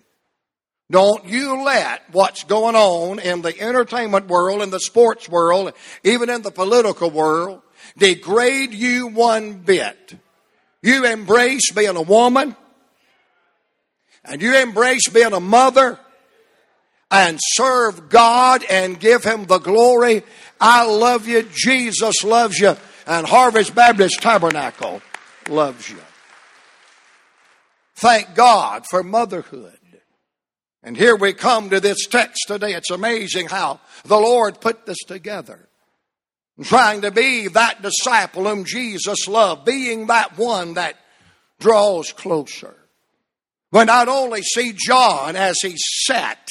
don't 0.90 1.24
you 1.24 1.62
let 1.62 2.02
what's 2.12 2.44
going 2.44 2.76
on 2.76 3.18
in 3.18 3.40
the 3.40 3.58
entertainment 3.58 4.28
world, 4.28 4.60
in 4.60 4.68
the 4.68 4.78
sports 4.78 5.26
world, 5.26 5.72
even 6.04 6.28
in 6.28 6.42
the 6.42 6.50
political 6.50 7.10
world, 7.10 7.62
degrade 7.96 8.74
you 8.74 9.06
one 9.06 9.54
bit. 9.54 10.14
You 10.82 11.06
embrace 11.06 11.70
being 11.72 11.96
a 11.96 12.02
woman, 12.02 12.54
and 14.22 14.42
you 14.42 14.54
embrace 14.54 15.08
being 15.08 15.32
a 15.32 15.40
mother, 15.40 15.98
and 17.10 17.38
serve 17.40 18.10
God 18.10 18.62
and 18.68 19.00
give 19.00 19.24
Him 19.24 19.46
the 19.46 19.58
glory 19.58 20.24
I 20.62 20.84
love 20.84 21.26
you. 21.26 21.42
Jesus 21.52 22.22
loves 22.22 22.58
you. 22.58 22.76
and 23.04 23.26
Harvest 23.26 23.74
Baptist 23.74 24.22
Tabernacle 24.22 25.02
loves 25.48 25.90
you. 25.90 25.98
Thank 27.96 28.36
God 28.36 28.84
for 28.88 29.02
motherhood. 29.02 29.76
And 30.84 30.96
here 30.96 31.16
we 31.16 31.32
come 31.32 31.70
to 31.70 31.80
this 31.80 32.06
text 32.06 32.44
today. 32.46 32.74
It's 32.74 32.90
amazing 32.90 33.48
how 33.48 33.80
the 34.04 34.18
Lord 34.18 34.60
put 34.60 34.86
this 34.86 34.98
together. 35.06 35.68
Trying 36.62 37.02
to 37.02 37.10
be 37.10 37.48
that 37.48 37.82
disciple 37.82 38.44
whom 38.44 38.64
Jesus 38.64 39.26
loved, 39.26 39.64
being 39.64 40.06
that 40.08 40.38
one 40.38 40.74
that 40.74 40.96
draws 41.58 42.12
closer. 42.12 42.74
We 43.72 43.84
not 43.84 44.08
only 44.08 44.42
see 44.42 44.74
John 44.76 45.34
as 45.34 45.56
he 45.60 45.74
sat 45.76 46.50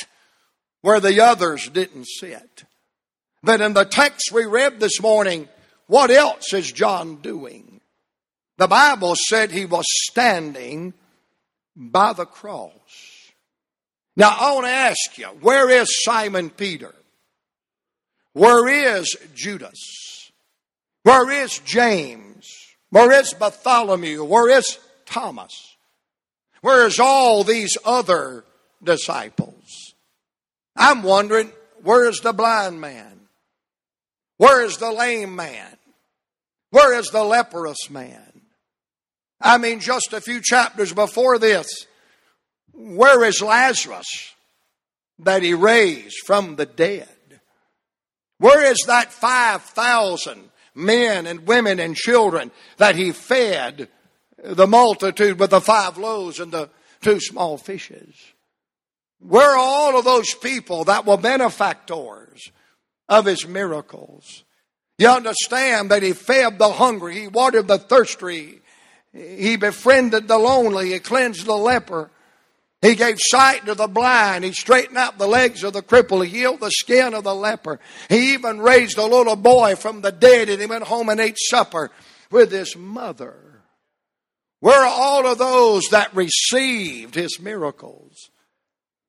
where 0.81 0.99
the 0.99 1.21
others 1.21 1.69
didn't 1.69 2.07
sit, 2.07 2.65
but 3.43 3.61
in 3.61 3.73
the 3.73 3.85
text 3.85 4.31
we 4.31 4.45
read 4.45 4.79
this 4.79 5.01
morning, 5.01 5.47
what 5.87 6.11
else 6.11 6.53
is 6.53 6.71
John 6.71 7.17
doing? 7.17 7.81
The 8.57 8.67
Bible 8.67 9.15
said 9.15 9.51
he 9.51 9.65
was 9.65 9.85
standing 9.87 10.93
by 11.75 12.13
the 12.13 12.25
cross. 12.25 12.71
Now, 14.15 14.35
I 14.39 14.53
want 14.53 14.65
to 14.65 14.71
ask 14.71 15.17
you, 15.17 15.25
where 15.41 15.69
is 15.69 16.03
Simon 16.03 16.49
Peter? 16.49 16.93
Where 18.33 18.99
is 18.99 19.17
Judas? 19.33 20.31
Where 21.03 21.31
is 21.31 21.59
James? 21.59 22.47
Where 22.89 23.11
is 23.19 23.33
Bartholomew? 23.33 24.23
Where 24.23 24.49
is 24.49 24.79
Thomas? 25.05 25.75
Where 26.61 26.85
is 26.85 26.99
all 26.99 27.43
these 27.43 27.77
other 27.83 28.45
disciples? 28.83 29.95
I'm 30.75 31.03
wondering, 31.03 31.51
where 31.83 32.07
is 32.07 32.19
the 32.19 32.33
blind 32.33 32.79
man? 32.79 33.10
Where 34.41 34.63
is 34.63 34.77
the 34.77 34.91
lame 34.91 35.35
man? 35.35 35.77
Where 36.71 36.97
is 36.97 37.11
the 37.11 37.23
leprous 37.23 37.91
man? 37.91 38.41
I 39.39 39.59
mean, 39.59 39.79
just 39.79 40.13
a 40.13 40.19
few 40.19 40.41
chapters 40.41 40.91
before 40.93 41.37
this, 41.37 41.85
where 42.73 43.23
is 43.23 43.39
Lazarus 43.39 44.33
that 45.19 45.43
he 45.43 45.53
raised 45.53 46.25
from 46.25 46.55
the 46.55 46.65
dead? 46.65 47.07
Where 48.39 48.65
is 48.65 48.79
that 48.87 49.13
5,000 49.13 50.49
men 50.73 51.27
and 51.27 51.45
women 51.45 51.79
and 51.79 51.95
children 51.95 52.49
that 52.77 52.95
he 52.95 53.11
fed 53.11 53.89
the 54.43 54.65
multitude 54.65 55.37
with 55.39 55.51
the 55.51 55.61
five 55.61 55.99
loaves 55.99 56.39
and 56.39 56.51
the 56.51 56.71
two 57.01 57.19
small 57.19 57.59
fishes? 57.59 58.15
Where 59.19 59.51
are 59.51 59.59
all 59.59 59.99
of 59.99 60.05
those 60.05 60.33
people 60.33 60.85
that 60.85 61.05
were 61.05 61.17
benefactors 61.17 62.51
of 63.09 63.25
his 63.25 63.47
miracles? 63.47 64.43
You 64.97 65.09
understand 65.09 65.91
that 65.91 66.03
he 66.03 66.13
fed 66.13 66.59
the 66.59 66.71
hungry, 66.71 67.21
he 67.21 67.27
watered 67.27 67.67
the 67.67 67.77
thirsty, 67.77 68.61
he 69.13 69.55
befriended 69.55 70.27
the 70.27 70.37
lonely, 70.37 70.93
he 70.93 70.99
cleansed 70.99 71.45
the 71.45 71.55
leper, 71.55 72.11
he 72.81 72.95
gave 72.95 73.17
sight 73.19 73.65
to 73.67 73.75
the 73.75 73.87
blind. 73.87 74.43
He 74.43 74.53
straightened 74.53 74.97
out 74.97 75.19
the 75.19 75.27
legs 75.27 75.63
of 75.63 75.73
the 75.73 75.83
cripple. 75.83 76.25
He 76.25 76.39
healed 76.39 76.61
the 76.61 76.71
skin 76.71 77.13
of 77.13 77.23
the 77.23 77.35
leper. 77.35 77.79
He 78.09 78.33
even 78.33 78.59
raised 78.59 78.97
a 78.97 79.05
little 79.05 79.35
boy 79.35 79.75
from 79.75 80.01
the 80.01 80.11
dead 80.11 80.49
and 80.49 80.59
he 80.59 80.65
went 80.65 80.85
home 80.85 81.09
and 81.09 81.19
ate 81.19 81.37
supper 81.37 81.91
with 82.31 82.51
his 82.51 82.75
mother. 82.75 83.35
Where 84.61 84.81
are 84.81 84.85
all 84.87 85.27
of 85.27 85.37
those 85.37 85.83
that 85.91 86.15
received 86.15 87.13
his 87.13 87.39
miracles? 87.39 88.29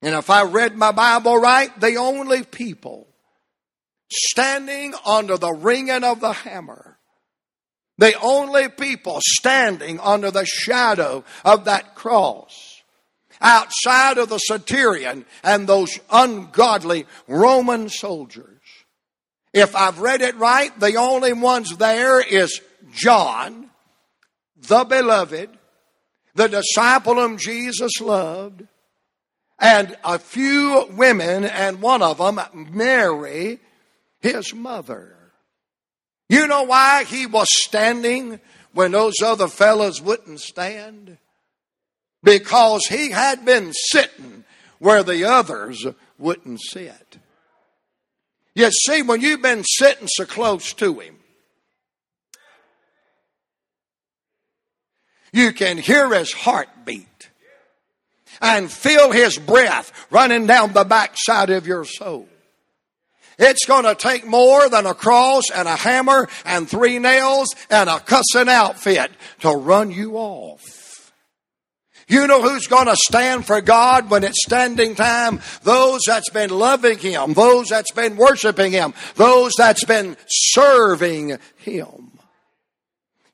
And 0.03 0.15
if 0.15 0.29
I 0.29 0.43
read 0.43 0.77
my 0.77 0.93
Bible 0.93 1.39
right, 1.39 1.79
the 1.81 1.97
only 1.97 2.43
people 2.43 3.07
standing 4.13 4.95
under 5.05 5.37
the 5.37 5.53
ringing 5.53 6.05
of 6.05 6.21
the 6.21 6.33
hammer, 6.33 6.99
the 7.99 8.15
only 8.21 8.69
people 8.69 9.19
standing 9.21 10.01
under 10.01 10.31
the 10.31 10.47
shadow 10.47 11.25
of 11.45 11.65
that 11.67 11.95
cross, 11.95 12.83
outside 13.41 14.19
of 14.19 14.29
the 14.29 14.39
centurion 14.39 15.25
and 15.43 15.67
those 15.67 15.99
ungodly 16.11 17.07
Roman 17.29 17.89
soldiers. 17.89 18.49
If 19.53 19.77
I've 19.77 19.99
read 19.99 20.23
it 20.23 20.37
right, 20.37 20.79
the 20.81 20.97
only 20.97 21.33
ones 21.33 21.77
there 21.77 22.21
is 22.21 22.61
John, 22.93 23.71
the 24.57 24.85
beloved, 24.85 25.51
the 26.35 26.49
disciple 26.49 27.17
whom 27.17 27.37
Jesus 27.37 28.01
loved, 28.01 28.67
and 29.59 29.97
a 30.03 30.19
few 30.19 30.89
women, 30.93 31.45
and 31.45 31.81
one 31.83 32.03
of 32.03 32.19
them, 32.19 32.41
Mary, 32.73 33.61
his 34.23 34.55
mother. 34.55 35.17
You 36.29 36.47
know 36.47 36.63
why 36.63 37.05
he 37.05 37.27
was 37.27 37.49
standing 37.51 38.41
when 38.73 38.93
those 38.93 39.21
other 39.23 39.49
fellows 39.49 40.01
wouldn't 40.01 40.41
stand? 40.41 41.19
because 42.23 42.87
he 42.87 43.11
had 43.11 43.45
been 43.45 43.73
sitting 43.73 44.45
where 44.79 45.03
the 45.03 45.25
others 45.25 45.87
wouldn't 46.19 46.61
sit. 46.61 47.19
You 48.55 48.71
see, 48.71 49.03
when 49.03 49.21
you've 49.21 49.43
been 49.43 49.65
sitting 49.65 50.09
so 50.09 50.25
close 50.25 50.73
to 50.75 51.01
him, 51.01 51.17
you 55.33 55.53
can 55.53 55.79
hear 55.79 56.13
his 56.13 56.33
heartbeat 56.33 57.31
and 58.41 58.71
feel 58.71 59.11
his 59.11 59.39
breath 59.39 59.93
running 60.11 60.47
down 60.47 60.73
the 60.73 60.85
backside 60.85 61.51
of 61.51 61.67
your 61.67 61.85
soul. 61.85 62.29
It's 63.43 63.67
going 63.67 63.85
to 63.85 63.97
take 63.97 64.25
more 64.25 64.69
than 64.69 64.87
a 64.87 64.95
cross 64.95 65.51
and 65.53 65.67
a 65.67 65.75
hammer 65.75 66.29
and 66.45 66.69
three 66.69 67.01
nails 67.01 67.49
and 67.69 67.91
a 67.91 67.99
cussing 67.99 68.49
outfit 68.49 69.11
to 69.41 69.51
run 69.51 69.91
you 69.91 70.15
off. 70.15 71.13
You 72.07 72.29
know 72.29 72.41
who's 72.41 72.69
going 72.69 72.87
to 72.87 72.97
stand 72.97 73.45
for 73.45 73.61
God 73.61 74.11
when 74.11 74.23
it's 74.23 74.45
standing 74.45 74.95
time? 74.95 75.41
Those 75.65 76.03
that's 76.07 76.31
been 76.31 76.51
loving 76.51 76.99
Him, 76.99 77.33
those 77.33 77.67
that's 77.67 77.91
been 77.91 78.17
worshiping 78.17 78.71
Him, 78.71 78.95
those 79.17 79.55
that's 79.59 79.85
been 79.85 80.17
serving 80.29 81.39
Him. 81.57 82.12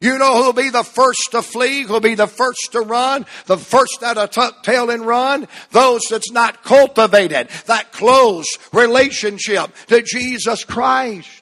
You 0.01 0.17
know 0.17 0.41
who'll 0.41 0.53
be 0.53 0.71
the 0.71 0.85
first 0.85 1.33
to 1.33 1.43
flee, 1.43 1.83
who'll 1.83 1.99
be 1.99 2.15
the 2.15 2.29
first 2.29 2.71
to 2.71 2.81
run, 2.81 3.27
the 3.47 3.59
first 3.59 3.99
that'll 4.01 4.29
tuck 4.29 4.63
tail 4.63 4.91
and 4.91 5.05
run? 5.05 5.49
Those 5.73 6.03
that's 6.09 6.31
not 6.31 6.63
cultivated 6.63 7.49
that 7.67 7.91
close 7.91 8.47
relationship 8.73 9.73
to 9.89 10.03
Jesus 10.03 10.63
Christ. 10.63 11.38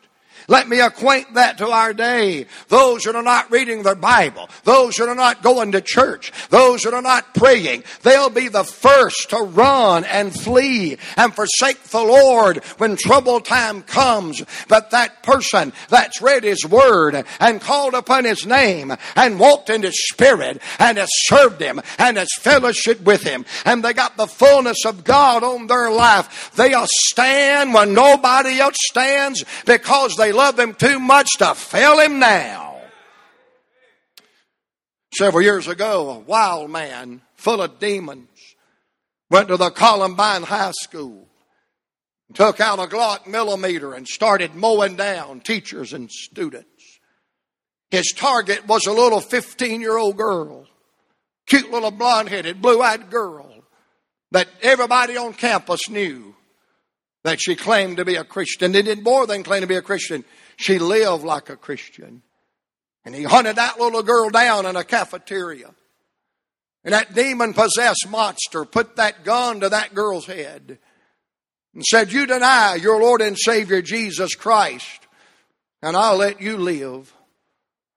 Let 0.49 0.69
me 0.69 0.81
acquaint 0.81 1.35
that 1.35 1.59
to 1.59 1.69
our 1.69 1.93
day. 1.93 2.47
Those 2.69 3.03
that 3.03 3.17
are 3.17 3.23
not 3.23 3.51
reading 3.51 3.83
their 3.83 3.95
Bible, 3.95 4.49
those 4.65 4.97
that 4.97 5.09
are 5.09 5.15
not 5.15 5.43
going 5.43 5.73
to 5.73 5.81
church, 5.81 6.33
those 6.51 6.83
that 6.83 6.95
are 6.95 7.03
not 7.03 7.35
praying, 7.35 7.85
they'll 8.03 8.31
be 8.31 8.49
the 8.49 8.65
first 8.65 9.31
to 9.31 9.39
run 9.39 10.05
and 10.05 10.33
flee 10.33 10.99
and 11.17 11.35
forsake 11.35 11.83
the 11.85 12.03
Lord 12.03 12.59
when 12.79 12.97
trouble 12.97 13.41
time 13.41 13.83
comes. 13.83 14.43
But 14.69 14.91
that 14.91 15.23
person 15.23 15.73
that's 15.89 16.23
read 16.23 16.45
His 16.45 16.65
Word 16.65 17.25
and 17.41 17.61
called 17.61 17.95
upon 17.95 18.25
His 18.25 18.47
name 18.47 18.93
and 19.17 19.41
walked 19.41 19.71
in 19.71 19.83
His 19.83 20.09
Spirit 20.09 20.61
and 20.79 20.99
has 20.99 21.11
served 21.13 21.61
Him 21.61 21.81
and 21.99 22.17
has 22.17 22.29
fellowship 22.39 23.01
with 23.03 23.23
Him 23.23 23.45
and 23.65 23.83
they 23.83 23.93
got 23.93 24.17
the 24.17 24.27
fullness 24.27 24.85
of 24.85 25.05
God 25.05 25.43
on 25.43 25.67
their 25.67 25.91
life, 25.91 26.53
they'll 26.55 26.87
stand 26.87 27.75
when 27.75 27.95
nobody 27.95 28.61
else 28.61 28.77
stands 28.79 29.45
because 29.65 30.15
they 30.17 30.33
love 30.37 30.59
him 30.59 30.75
too 30.75 30.99
much 30.99 31.29
to 31.39 31.55
fail 31.55 31.99
him 31.99 32.19
now. 32.19 32.79
Several 35.15 35.43
years 35.43 35.67
ago, 35.67 36.11
a 36.11 36.19
wild 36.19 36.71
man 36.71 37.23
full 37.35 37.63
of 37.63 37.79
demons 37.79 38.29
went 39.31 39.49
to 39.49 39.57
the 39.57 39.71
Columbine 39.71 40.43
High 40.43 40.73
School, 40.73 41.27
took 42.35 42.61
out 42.61 42.79
a 42.79 42.87
Glock 42.87 43.27
millimeter 43.27 43.95
and 43.95 44.07
started 44.07 44.55
mowing 44.55 44.97
down 44.97 45.41
teachers 45.41 45.93
and 45.93 46.11
students. 46.11 47.01
His 47.91 48.13
target 48.15 48.67
was 48.67 48.87
a 48.87 48.93
little 48.93 49.21
15 49.21 49.81
year 49.81 49.97
old 49.97 50.17
girl, 50.17 50.67
cute 51.47 51.71
little 51.71 51.91
blonde 51.91 52.29
headed, 52.29 52.61
blue 52.61 52.83
eyed 52.83 53.11
girl 53.11 53.65
that 54.33 54.49
everybody 54.61 55.17
on 55.17 55.33
campus 55.33 55.89
knew 55.89 56.35
that 57.27 57.41
she 57.41 57.57
claimed 57.57 57.97
to 57.97 58.05
be 58.05 58.15
a 58.15 58.23
Christian. 58.23 58.71
They 58.71 58.83
did 58.83 59.03
more 59.03 59.27
than 59.27 59.43
claim 59.43 59.63
to 59.63 59.67
be 59.67 59.75
a 59.75 59.83
Christian. 59.83 60.25
She 60.55 60.79
lived 60.79 61.25
like 61.25 61.51
a 61.51 61.57
Christian. 61.57 62.23
And 63.05 63.17
he 63.17 63.25
hunted 63.25 63.57
that 63.57 63.81
little 63.81 64.05
girl 64.05 64.31
down 64.31 64.65
in 64.65 64.77
a 64.77 64.85
cafeteria. 64.85 65.75
And 66.85 66.95
that 66.95 67.17
demon 67.17 67.53
possessed 67.53 68.07
monster 68.09 68.65
put 68.65 68.95
that 68.95 69.25
gun 69.25 69.59
to 69.59 69.69
that 69.71 69.93
girl's 69.93 70.27
head 70.27 70.79
and 71.75 71.85
said, 71.85 72.13
You 72.13 72.27
deny 72.27 72.77
your 72.77 73.03
Lord 73.03 73.21
and 73.21 73.37
Savior 73.37 73.83
Jesus 73.83 74.37
Christ, 74.37 75.09
and 75.83 75.97
I'll 75.97 76.19
let 76.19 76.41
you 76.41 76.57
live. 76.57 77.13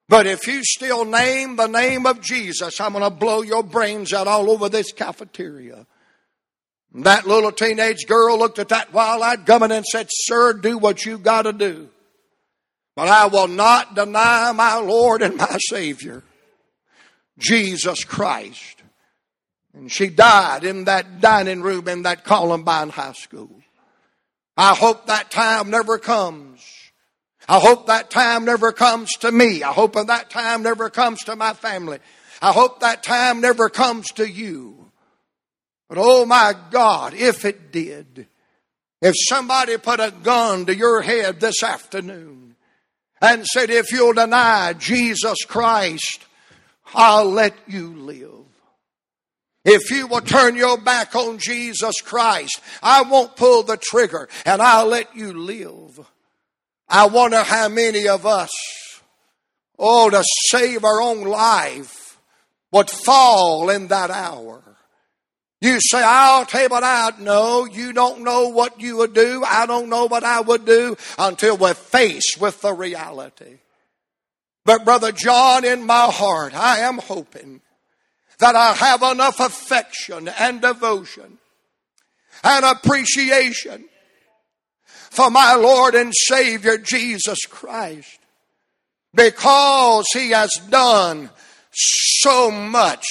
But 0.08 0.26
if 0.26 0.48
you 0.48 0.64
still 0.64 1.06
name 1.06 1.56
the 1.56 1.68
name 1.68 2.08
of 2.08 2.20
Jesus, 2.20 2.82
I'm 2.82 2.94
going 2.94 3.04
to 3.04 3.12
blow 3.12 3.44
your 3.44 3.62
brains 3.62 4.12
out 4.12 4.26
all 4.26 4.50
over 4.50 4.70
this 4.70 4.92
cafeteria. 4.92 5.86
That 6.94 7.28
little 7.28 7.52
teenage 7.52 8.08
girl 8.08 8.38
looked 8.38 8.60
at 8.60 8.70
that 8.70 8.92
wild 8.94 9.22
eyed 9.22 9.46
governor 9.46 9.76
and 9.76 9.86
said, 9.86 10.08
Sir, 10.10 10.54
do 10.54 10.78
what 10.78 11.06
you 11.06 11.18
got 11.18 11.44
to 11.44 11.54
do. 11.54 11.90
But 12.96 13.08
I 13.08 13.28
will 13.28 13.48
not 13.48 13.96
deny 13.96 14.52
my 14.54 14.78
Lord 14.78 15.22
and 15.22 15.38
my 15.38 15.58
Savior, 15.70 16.24
Jesus 17.38 18.04
Christ. 18.04 18.82
And 19.74 19.92
she 19.92 20.10
died 20.10 20.64
in 20.64 20.86
that 20.86 21.22
dining 21.22 21.62
room 21.62 21.88
in 21.88 22.04
that 22.04 22.24
Columbine 22.24 22.90
High 22.90 23.14
School. 23.14 23.62
I 24.58 24.76
hope 24.76 25.06
that 25.06 25.32
time 25.32 25.70
never 25.70 25.98
comes. 26.00 26.66
I 27.48 27.60
hope 27.60 27.88
that 27.88 28.10
time 28.10 28.46
never 28.46 28.72
comes 28.72 29.12
to 29.18 29.32
me. 29.32 29.64
I 29.64 29.72
hope 29.72 29.94
that 29.94 30.30
time 30.30 30.64
never 30.64 30.90
comes 30.90 31.24
to 31.26 31.36
my 31.36 31.54
family. 31.54 32.00
I 32.42 32.52
hope 32.52 32.82
that 32.82 33.04
time 33.04 33.42
never 33.42 33.70
comes 33.70 34.08
to 34.14 34.30
you. 34.30 34.89
But 35.90 35.98
oh 36.00 36.26
my 36.26 36.54
God, 36.70 37.16
if 37.16 37.44
it 37.44 37.72
did, 37.72 38.28
if 39.02 39.16
somebody 39.28 39.78
put 39.78 40.00
a 40.00 40.14
gun 40.24 40.68
to 40.68 40.76
your 40.76 41.02
head 41.02 41.40
this 41.40 41.64
afternoon 41.64 42.56
and 43.22 43.46
said, 43.46 43.72
if 43.72 43.92
you'll 43.92 44.14
deny 44.14 44.74
Jesus 44.74 45.38
Christ, 45.48 46.20
I'll 46.94 47.30
let 47.30 47.56
you 47.68 47.96
live. 47.96 48.30
If 49.66 49.92
you 49.92 50.08
will 50.08 50.22
turn 50.22 50.56
your 50.56 50.78
back 50.78 51.16
on 51.16 51.38
Jesus 51.38 52.02
Christ, 52.02 52.62
I 52.82 53.02
won't 53.02 53.36
pull 53.36 53.64
the 53.64 53.78
trigger 53.78 54.30
and 54.46 54.62
I'll 54.62 54.88
let 54.88 55.16
you 55.16 55.34
live. 55.34 56.00
I 56.88 57.08
wonder 57.08 57.44
how 57.44 57.68
many 57.68 58.08
of 58.08 58.26
us, 58.26 58.52
oh, 59.78 60.10
to 60.10 60.24
save 60.50 60.84
our 60.84 61.02
own 61.02 61.24
life, 61.24 62.20
would 62.72 62.90
fall 62.90 63.70
in 63.70 63.88
that 63.88 64.12
hour. 64.12 64.64
You 65.62 65.80
say, 65.82 66.02
I'll 66.02 66.46
table 66.46 66.78
it 66.78 66.84
out. 66.84 67.20
know. 67.20 67.66
you 67.66 67.92
don't 67.92 68.22
know 68.22 68.48
what 68.50 68.80
you 68.80 68.98
would 68.98 69.14
do. 69.14 69.44
I 69.46 69.66
don't 69.66 69.90
know 69.90 70.06
what 70.06 70.24
I 70.24 70.40
would 70.40 70.66
do 70.66 70.96
until 71.18 71.58
we're 71.58 71.74
faced 71.74 72.40
with 72.40 72.62
the 72.62 72.74
reality. 72.74 73.58
But 74.64 74.86
Brother 74.86 75.12
John, 75.12 75.66
in 75.66 75.86
my 75.86 76.08
heart, 76.12 76.54
I 76.56 76.80
am 76.80 76.98
hoping 76.98 77.60
that 78.40 78.56
I 78.56 78.74
have 78.74 79.02
enough 79.02 79.40
affection 79.40 80.30
and 80.30 80.62
devotion 80.62 81.40
and 82.44 82.66
appreciation 82.66 83.86
for 85.10 85.30
my 85.30 85.56
Lord 85.56 85.96
and 85.96 86.14
Savior 86.16 86.78
Jesus 86.78 87.40
Christ 87.50 88.20
because 89.14 90.06
He 90.14 90.30
has 90.30 90.52
done 90.70 91.30
so 91.72 92.50
much 92.50 93.06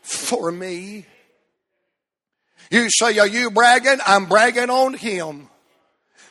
for 0.00 0.50
me. 0.50 1.04
You 2.72 2.88
say, 2.90 3.18
Are 3.18 3.28
you 3.28 3.50
bragging? 3.50 3.98
I'm 4.04 4.26
bragging 4.26 4.70
on 4.70 4.94
Him. 4.94 5.48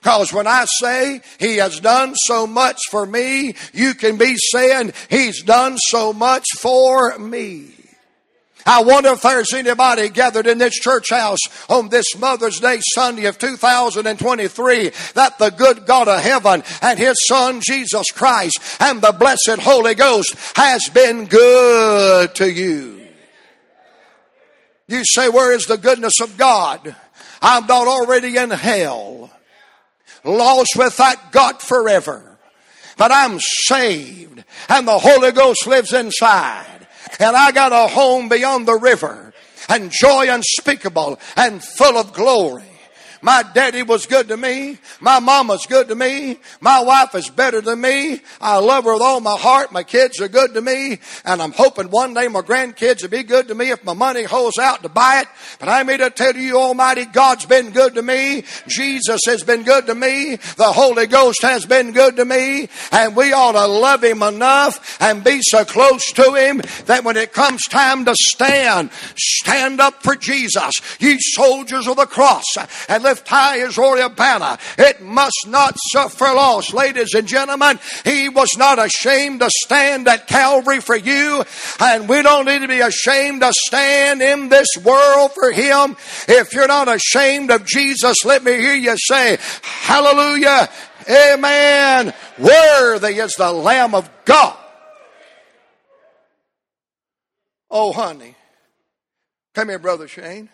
Because 0.01 0.33
when 0.33 0.47
I 0.47 0.65
say 0.79 1.21
He 1.39 1.57
has 1.57 1.79
done 1.79 2.15
so 2.15 2.47
much 2.47 2.79
for 2.89 3.05
me, 3.05 3.53
you 3.73 3.93
can 3.93 4.17
be 4.17 4.35
saying 4.35 4.93
He's 5.09 5.43
done 5.43 5.77
so 5.77 6.11
much 6.11 6.45
for 6.57 7.17
me. 7.19 7.67
I 8.65 8.83
wonder 8.83 9.09
if 9.09 9.21
there's 9.21 9.53
anybody 9.53 10.09
gathered 10.09 10.47
in 10.47 10.57
this 10.57 10.75
church 10.75 11.09
house 11.09 11.39
on 11.69 11.89
this 11.89 12.17
Mother's 12.17 12.59
Day 12.59 12.79
Sunday 12.93 13.25
of 13.25 13.37
2023 13.37 14.91
that 15.13 15.39
the 15.39 15.49
good 15.49 15.85
God 15.85 16.07
of 16.07 16.21
heaven 16.21 16.63
and 16.81 16.99
His 16.99 17.17
Son 17.27 17.61
Jesus 17.61 18.11
Christ 18.11 18.59
and 18.79 19.01
the 19.01 19.11
blessed 19.11 19.61
Holy 19.61 19.95
Ghost 19.95 20.35
has 20.55 20.89
been 20.89 21.25
good 21.25 22.33
to 22.35 22.51
you. 22.51 23.00
You 24.91 25.05
say, 25.05 25.29
where 25.29 25.53
is 25.53 25.65
the 25.65 25.77
goodness 25.77 26.19
of 26.21 26.37
God? 26.37 26.95
I'm 27.41 27.65
not 27.65 27.87
already 27.87 28.37
in 28.37 28.51
hell, 28.51 29.31
lost 30.23 30.73
without 30.77 31.31
God 31.31 31.61
forever, 31.61 32.37
but 32.97 33.11
I'm 33.11 33.39
saved 33.39 34.43
and 34.69 34.87
the 34.87 34.99
Holy 34.99 35.31
Ghost 35.31 35.65
lives 35.65 35.93
inside 35.93 36.87
and 37.19 37.35
I 37.35 37.51
got 37.51 37.71
a 37.71 37.87
home 37.87 38.29
beyond 38.29 38.67
the 38.67 38.77
river 38.77 39.33
and 39.69 39.91
joy 39.91 40.27
unspeakable 40.29 41.19
and 41.35 41.63
full 41.63 41.97
of 41.97 42.13
glory. 42.13 42.63
My 43.21 43.43
daddy 43.43 43.83
was 43.83 44.07
good 44.07 44.27
to 44.29 44.37
me. 44.37 44.79
My 44.99 45.19
mama's 45.19 45.65
good 45.67 45.87
to 45.89 45.95
me. 45.95 46.39
My 46.59 46.81
wife 46.81 47.13
is 47.13 47.29
better 47.29 47.61
than 47.61 47.81
me. 47.81 48.19
I 48.39 48.57
love 48.57 48.85
her 48.85 48.93
with 48.93 49.01
all 49.01 49.19
my 49.21 49.37
heart. 49.37 49.71
My 49.71 49.83
kids 49.83 50.19
are 50.19 50.27
good 50.27 50.55
to 50.55 50.61
me. 50.61 50.99
And 51.23 51.41
I'm 51.41 51.51
hoping 51.51 51.89
one 51.89 52.15
day 52.15 52.27
my 52.27 52.41
grandkids 52.41 53.03
will 53.03 53.09
be 53.09 53.23
good 53.23 53.47
to 53.49 53.55
me 53.55 53.69
if 53.69 53.83
my 53.83 53.93
money 53.93 54.23
holds 54.23 54.57
out 54.57 54.81
to 54.81 54.89
buy 54.89 55.21
it. 55.21 55.27
But 55.59 55.69
I'm 55.69 55.87
here 55.87 55.99
to 55.99 56.09
tell 56.09 56.35
you, 56.35 56.57
Almighty 56.57 57.05
God's 57.05 57.45
been 57.45 57.69
good 57.71 57.93
to 57.95 58.01
me. 58.01 58.43
Jesus 58.67 59.21
has 59.27 59.43
been 59.43 59.63
good 59.63 59.85
to 59.85 59.95
me. 59.95 60.37
The 60.57 60.71
Holy 60.71 61.05
Ghost 61.05 61.43
has 61.43 61.65
been 61.65 61.91
good 61.91 62.15
to 62.15 62.25
me. 62.25 62.69
And 62.91 63.15
we 63.15 63.33
ought 63.33 63.51
to 63.51 63.67
love 63.67 64.03
Him 64.03 64.23
enough 64.23 64.99
and 64.99 65.23
be 65.23 65.41
so 65.43 65.63
close 65.63 66.05
to 66.13 66.33
Him 66.33 66.61
that 66.85 67.03
when 67.03 67.17
it 67.17 67.33
comes 67.33 67.61
time 67.63 68.05
to 68.05 68.15
stand, 68.15 68.91
stand 69.15 69.79
up 69.79 70.01
for 70.01 70.15
Jesus. 70.15 70.73
You 70.99 71.17
soldiers 71.19 71.87
of 71.87 71.97
the 71.97 72.07
cross. 72.07 72.45
And 72.89 73.10
lift 73.11 73.27
high 73.27 73.57
his 73.57 73.77
royal 73.77 74.07
banner. 74.07 74.57
It 74.77 75.01
must 75.01 75.45
not 75.47 75.75
suffer 75.91 76.25
loss. 76.25 76.73
Ladies 76.73 77.13
and 77.13 77.27
gentlemen, 77.27 77.77
he 78.05 78.29
was 78.29 78.47
not 78.57 78.79
ashamed 78.79 79.41
to 79.41 79.49
stand 79.49 80.07
at 80.07 80.27
Calvary 80.27 80.79
for 80.79 80.95
you, 80.95 81.43
and 81.81 82.07
we 82.07 82.21
don't 82.21 82.45
need 82.45 82.59
to 82.59 82.69
be 82.69 82.79
ashamed 82.79 83.41
to 83.41 83.51
stand 83.53 84.21
in 84.21 84.47
this 84.47 84.69
world 84.83 85.33
for 85.33 85.51
him. 85.51 85.97
If 86.29 86.53
you're 86.53 86.67
not 86.67 86.87
ashamed 86.87 87.51
of 87.51 87.65
Jesus, 87.65 88.23
let 88.23 88.43
me 88.43 88.53
hear 88.53 88.75
you 88.75 88.95
say, 88.97 89.37
Hallelujah, 89.61 90.69
Amen. 91.09 92.13
Worthy 92.37 93.19
is 93.19 93.33
the 93.33 93.51
Lamb 93.51 93.93
of 93.93 94.09
God. 94.23 94.55
Oh, 97.69 97.91
honey. 97.91 98.35
Come 99.53 99.69
here, 99.69 99.79
Brother 99.79 100.07
Shane. 100.07 100.49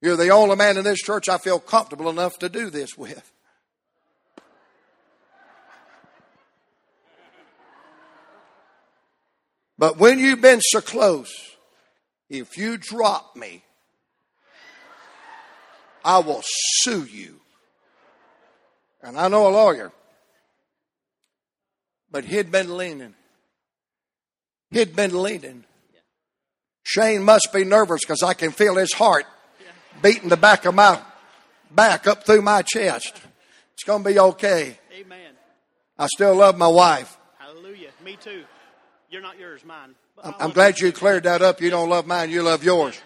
You're 0.00 0.16
the 0.16 0.28
only 0.28 0.56
man 0.56 0.76
in 0.76 0.84
this 0.84 0.98
church 0.98 1.28
I 1.28 1.38
feel 1.38 1.58
comfortable 1.58 2.10
enough 2.10 2.38
to 2.40 2.48
do 2.48 2.70
this 2.70 2.96
with. 2.96 3.32
But 9.78 9.98
when 9.98 10.18
you've 10.18 10.40
been 10.40 10.60
so 10.60 10.80
close, 10.80 11.32
if 12.30 12.56
you 12.56 12.78
drop 12.78 13.36
me, 13.36 13.62
I 16.04 16.18
will 16.20 16.42
sue 16.44 17.04
you. 17.04 17.40
And 19.02 19.18
I 19.18 19.28
know 19.28 19.48
a 19.48 19.50
lawyer. 19.50 19.92
But 22.10 22.24
he'd 22.24 22.50
been 22.50 22.76
leaning. 22.76 23.14
He'd 24.70 24.96
been 24.96 25.22
leaning. 25.22 25.64
Shane 26.82 27.22
must 27.22 27.48
be 27.52 27.64
nervous 27.64 28.00
because 28.00 28.22
I 28.22 28.34
can 28.34 28.52
feel 28.52 28.76
his 28.76 28.92
heart 28.92 29.26
beating 30.02 30.28
the 30.28 30.36
back 30.36 30.64
of 30.64 30.74
my 30.74 31.00
back 31.70 32.06
up 32.06 32.24
through 32.24 32.42
my 32.42 32.62
chest. 32.62 33.20
It's 33.74 33.84
going 33.84 34.02
to 34.02 34.10
be 34.10 34.18
okay. 34.18 34.78
Amen. 34.94 35.32
I 35.98 36.06
still 36.06 36.34
love 36.34 36.56
my 36.56 36.68
wife. 36.68 37.18
Hallelujah. 37.38 37.90
Me 38.04 38.16
too. 38.16 38.44
You're 39.10 39.22
not 39.22 39.38
yours, 39.38 39.64
mine. 39.64 39.94
I'm, 40.22 40.34
I'm 40.38 40.50
glad 40.50 40.78
you 40.78 40.92
cleared 40.92 41.24
that 41.24 41.42
up. 41.42 41.60
You 41.60 41.70
don't 41.70 41.88
love 41.88 42.06
mine, 42.06 42.30
you 42.30 42.42
love 42.42 42.64
yours. 42.64 43.00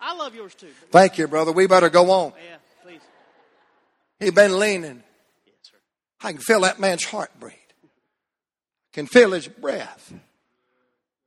I 0.00 0.14
love 0.14 0.34
yours 0.34 0.54
too. 0.54 0.68
Thank 0.90 1.18
you, 1.18 1.26
brother. 1.26 1.52
We 1.52 1.66
better 1.66 1.88
go 1.88 2.10
on. 2.10 2.32
Yeah, 2.36 2.56
please. 2.82 3.00
He 4.20 4.30
been 4.30 4.58
leaning. 4.58 5.02
Yes, 5.46 5.54
sir. 5.62 5.76
I 6.22 6.32
can 6.32 6.40
feel 6.40 6.60
that 6.60 6.78
man's 6.78 7.04
heartbeat. 7.04 7.52
I 7.52 8.92
can 8.92 9.06
feel 9.06 9.32
his 9.32 9.48
breath. 9.48 10.12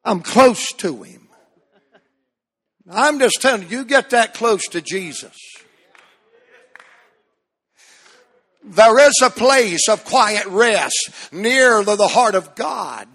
I'm 0.05 0.21
close 0.21 0.71
to 0.73 1.03
him. 1.03 1.28
I'm 2.91 3.19
just 3.19 3.41
telling 3.41 3.63
you, 3.63 3.79
you 3.79 3.85
get 3.85 4.09
that 4.11 4.33
close 4.33 4.67
to 4.69 4.81
Jesus. 4.81 5.35
There 8.63 8.99
is 8.99 9.13
a 9.23 9.29
place 9.29 9.87
of 9.87 10.03
quiet 10.05 10.45
rest 10.47 11.09
near 11.31 11.83
the 11.83 12.07
heart 12.07 12.35
of 12.35 12.55
God. 12.55 13.07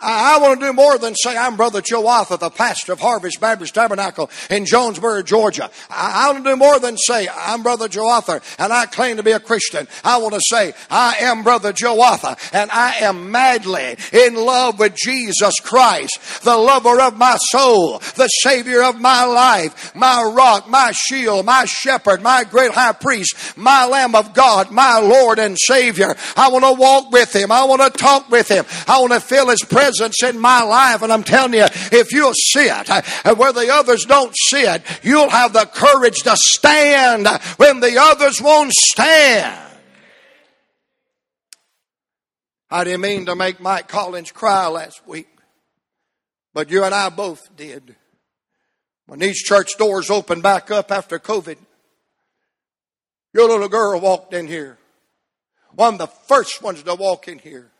I, 0.00 0.38
want 0.40 0.60
to 0.60 0.66
do 0.66 0.72
more 0.72 0.98
than 0.98 1.14
say 1.14 1.36
I'm 1.36 1.56
Brother 1.56 1.80
Joe 1.80 2.02
the 2.04 2.50
pastor 2.50 2.92
of 2.92 3.00
Harvest 3.00 3.40
Baptist 3.40 3.74
Tabernacle 3.74 4.30
in 4.50 4.66
Jonesboro, 4.66 5.22
Georgia. 5.22 5.70
I, 5.90 6.24
I 6.26 6.32
want 6.32 6.44
to 6.44 6.50
do 6.50 6.56
more 6.56 6.78
than 6.78 6.96
say 6.96 7.28
I'm 7.28 7.62
Brother 7.62 7.88
Joe 7.88 8.20
and 8.58 8.72
I 8.72 8.86
claim 8.86 9.16
to 9.16 9.22
be 9.22 9.32
a 9.32 9.40
Christian. 9.40 9.88
I 10.04 10.18
want 10.18 10.34
to 10.34 10.40
say 10.44 10.74
I 10.90 11.16
am 11.20 11.42
Brother 11.42 11.72
Joe 11.72 11.94
and 12.52 12.70
I 12.70 12.96
am 13.00 13.30
madly 13.30 13.96
in 14.12 14.34
love 14.34 14.78
with 14.78 14.94
Jesus 14.94 15.54
Christ, 15.60 16.44
the 16.44 16.56
lover 16.56 17.00
of 17.00 17.16
my 17.16 17.36
soul, 17.50 17.98
the 18.16 18.28
Savior 18.28 18.82
of 18.82 19.00
my 19.00 19.24
life, 19.24 19.94
my 19.94 20.22
rock, 20.34 20.68
my 20.68 20.92
shield, 20.92 21.46
my 21.46 21.64
shepherd, 21.64 22.22
my 22.22 22.44
great 22.44 22.72
high 22.72 22.92
priest, 22.92 23.56
my 23.56 23.86
Lamb 23.86 24.14
of 24.14 24.34
God, 24.34 24.70
my 24.70 24.98
Lord 24.98 25.38
and 25.38 25.56
Savior. 25.58 26.14
I 26.36 26.50
want 26.50 26.64
to 26.64 26.80
walk 26.80 27.12
with 27.12 27.34
Him. 27.34 27.50
I 27.50 27.64
want 27.64 27.82
to 27.82 27.90
talk 27.90 28.30
with 28.30 28.48
Him. 28.48 28.64
I 28.86 29.00
want 29.00 29.12
to 29.12 29.20
feel 29.20 29.48
His 29.48 29.62
presence 29.62 29.83
presence 29.84 30.22
in 30.22 30.38
my 30.38 30.62
life. 30.62 31.02
And 31.02 31.12
I'm 31.12 31.22
telling 31.22 31.54
you, 31.54 31.64
if 31.92 32.12
you'll 32.12 32.34
see 32.34 32.66
it, 32.66 32.90
uh, 32.90 33.02
and 33.24 33.38
where 33.38 33.52
the 33.52 33.72
others 33.72 34.04
don't 34.04 34.34
see 34.36 34.62
it, 34.62 34.82
you'll 35.02 35.30
have 35.30 35.52
the 35.52 35.66
courage 35.66 36.22
to 36.22 36.36
stand 36.36 37.26
when 37.56 37.80
the 37.80 37.98
others 38.00 38.40
won't 38.40 38.72
stand. 38.72 39.60
I 42.70 42.84
didn't 42.84 43.02
mean 43.02 43.26
to 43.26 43.36
make 43.36 43.60
Mike 43.60 43.88
Collins 43.88 44.32
cry 44.32 44.66
last 44.68 45.06
week, 45.06 45.28
but 46.52 46.70
you 46.70 46.82
and 46.82 46.94
I 46.94 47.08
both 47.10 47.54
did. 47.56 47.94
When 49.06 49.18
these 49.18 49.42
church 49.42 49.76
doors 49.76 50.08
opened 50.08 50.42
back 50.42 50.70
up 50.70 50.90
after 50.90 51.18
COVID, 51.18 51.58
your 53.34 53.48
little 53.48 53.68
girl 53.68 54.00
walked 54.00 54.32
in 54.32 54.46
here. 54.46 54.78
One 55.74 55.94
of 55.94 55.98
the 55.98 56.06
first 56.06 56.62
ones 56.62 56.82
to 56.82 56.94
walk 56.94 57.28
in 57.28 57.38
here. 57.38 57.70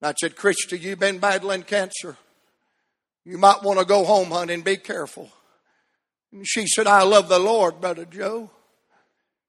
And 0.00 0.10
I 0.10 0.14
said, 0.20 0.36
Christy, 0.36 0.78
you've 0.78 0.98
been 0.98 1.18
battling 1.18 1.62
cancer. 1.62 2.16
You 3.24 3.38
might 3.38 3.62
want 3.62 3.78
to 3.78 3.84
go 3.84 4.04
home, 4.04 4.30
honey, 4.30 4.54
and 4.54 4.64
be 4.64 4.76
careful. 4.76 5.30
And 6.32 6.46
she 6.46 6.66
said, 6.66 6.86
I 6.86 7.02
love 7.02 7.28
the 7.28 7.38
Lord, 7.38 7.80
Brother 7.80 8.04
Joe. 8.04 8.50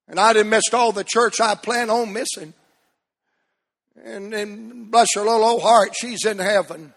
And 0.08 0.20
I'd 0.20 0.36
have 0.36 0.48
missed 0.48 0.74
all 0.74 0.92
the 0.92 1.04
church 1.04 1.42
I 1.42 1.56
plan 1.56 1.90
on 1.90 2.14
missing. 2.14 2.54
And, 4.04 4.92
bless 4.92 5.08
her 5.16 5.22
little 5.22 5.44
old 5.44 5.62
heart, 5.62 5.94
she's 5.96 6.26
in 6.26 6.38
heaven. 6.38 6.94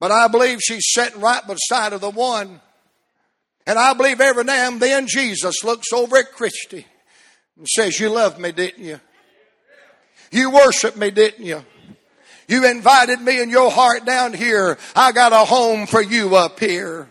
But 0.00 0.12
I 0.12 0.28
believe 0.28 0.60
she's 0.60 0.92
sitting 0.92 1.20
right 1.20 1.42
beside 1.46 1.92
of 1.92 2.00
the 2.00 2.10
one. 2.10 2.60
And 3.66 3.78
I 3.78 3.92
believe 3.94 4.20
every 4.20 4.44
now 4.44 4.68
and 4.68 4.80
then 4.80 5.06
Jesus 5.08 5.64
looks 5.64 5.92
over 5.92 6.16
at 6.16 6.32
Christy 6.32 6.86
and 7.56 7.66
says, 7.66 7.98
You 7.98 8.10
loved 8.10 8.38
me, 8.38 8.52
didn't 8.52 8.84
you? 8.84 9.00
You 10.30 10.50
worshiped 10.50 10.96
me, 10.96 11.10
didn't 11.10 11.44
you? 11.44 11.64
You 12.48 12.64
invited 12.70 13.20
me 13.20 13.40
in 13.40 13.50
your 13.50 13.70
heart 13.70 14.04
down 14.04 14.32
here. 14.32 14.78
I 14.94 15.12
got 15.12 15.32
a 15.32 15.44
home 15.44 15.86
for 15.86 16.00
you 16.00 16.36
up 16.36 16.60
here. 16.60 17.08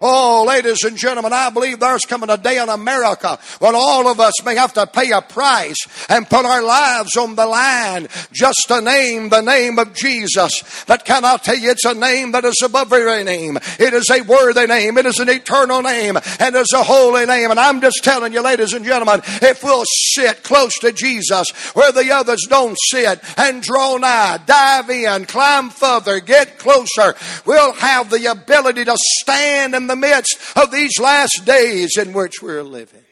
Oh, 0.00 0.44
ladies 0.46 0.82
and 0.82 0.96
gentlemen, 0.96 1.32
I 1.32 1.50
believe 1.50 1.78
there's 1.78 2.04
coming 2.04 2.28
a 2.28 2.36
day 2.36 2.60
in 2.60 2.68
America 2.68 3.38
when 3.60 3.74
all 3.76 4.08
of 4.08 4.18
us 4.18 4.34
may 4.44 4.56
have 4.56 4.72
to 4.74 4.86
pay 4.88 5.12
a 5.12 5.22
price 5.22 5.76
and 6.08 6.28
put 6.28 6.44
our 6.44 6.62
lives 6.62 7.16
on 7.16 7.36
the 7.36 7.46
line 7.46 8.08
just 8.32 8.64
to 8.68 8.80
name 8.80 9.28
the 9.28 9.40
name 9.40 9.78
of 9.78 9.94
Jesus. 9.94 10.84
But 10.88 11.04
can 11.04 11.24
I 11.24 11.36
tell 11.36 11.56
you, 11.56 11.70
it's 11.70 11.84
a 11.84 11.94
name 11.94 12.32
that 12.32 12.44
is 12.44 12.60
above 12.64 12.92
every 12.92 13.22
name. 13.22 13.56
It 13.78 13.94
is 13.94 14.10
a 14.10 14.22
worthy 14.22 14.66
name. 14.66 14.98
It 14.98 15.06
is 15.06 15.20
an 15.20 15.28
eternal 15.28 15.80
name 15.80 16.16
and 16.40 16.56
it's 16.56 16.72
a 16.72 16.82
holy 16.82 17.24
name. 17.24 17.52
And 17.52 17.60
I'm 17.60 17.80
just 17.80 18.02
telling 18.02 18.32
you, 18.32 18.42
ladies 18.42 18.72
and 18.72 18.84
gentlemen, 18.84 19.20
if 19.24 19.62
we'll 19.62 19.84
sit 19.86 20.42
close 20.42 20.76
to 20.80 20.90
Jesus 20.90 21.50
where 21.74 21.92
the 21.92 22.12
others 22.12 22.44
don't 22.48 22.76
sit 22.88 23.20
and 23.38 23.62
draw 23.62 23.96
nigh, 23.96 24.40
dive 24.44 24.90
in, 24.90 25.24
climb 25.26 25.70
further, 25.70 26.18
get 26.18 26.58
closer, 26.58 27.14
we'll 27.46 27.72
have 27.74 28.10
the 28.10 28.26
ability 28.26 28.84
to 28.84 28.96
stand 29.20 29.83
in 29.84 29.88
the 29.88 29.96
midst 29.96 30.38
of 30.56 30.70
these 30.70 30.98
last 30.98 31.42
days 31.44 31.98
in 31.98 32.14
which 32.14 32.40
we're 32.40 32.62
living. 32.62 33.04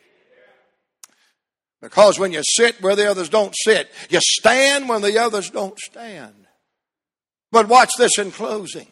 Because 1.83 2.19
when 2.19 2.33
you 2.33 2.43
sit 2.43 2.81
where 2.81 2.97
the 2.97 3.11
others 3.11 3.29
don't 3.29 3.55
sit, 3.55 3.91
you 4.09 4.21
stand 4.23 4.89
when 4.89 5.03
the 5.03 5.19
others 5.19 5.51
don't 5.51 5.79
stand. 5.79 6.47
But 7.51 7.69
watch 7.69 7.91
this 7.99 8.19
in 8.19 8.31
closing. 8.31 8.87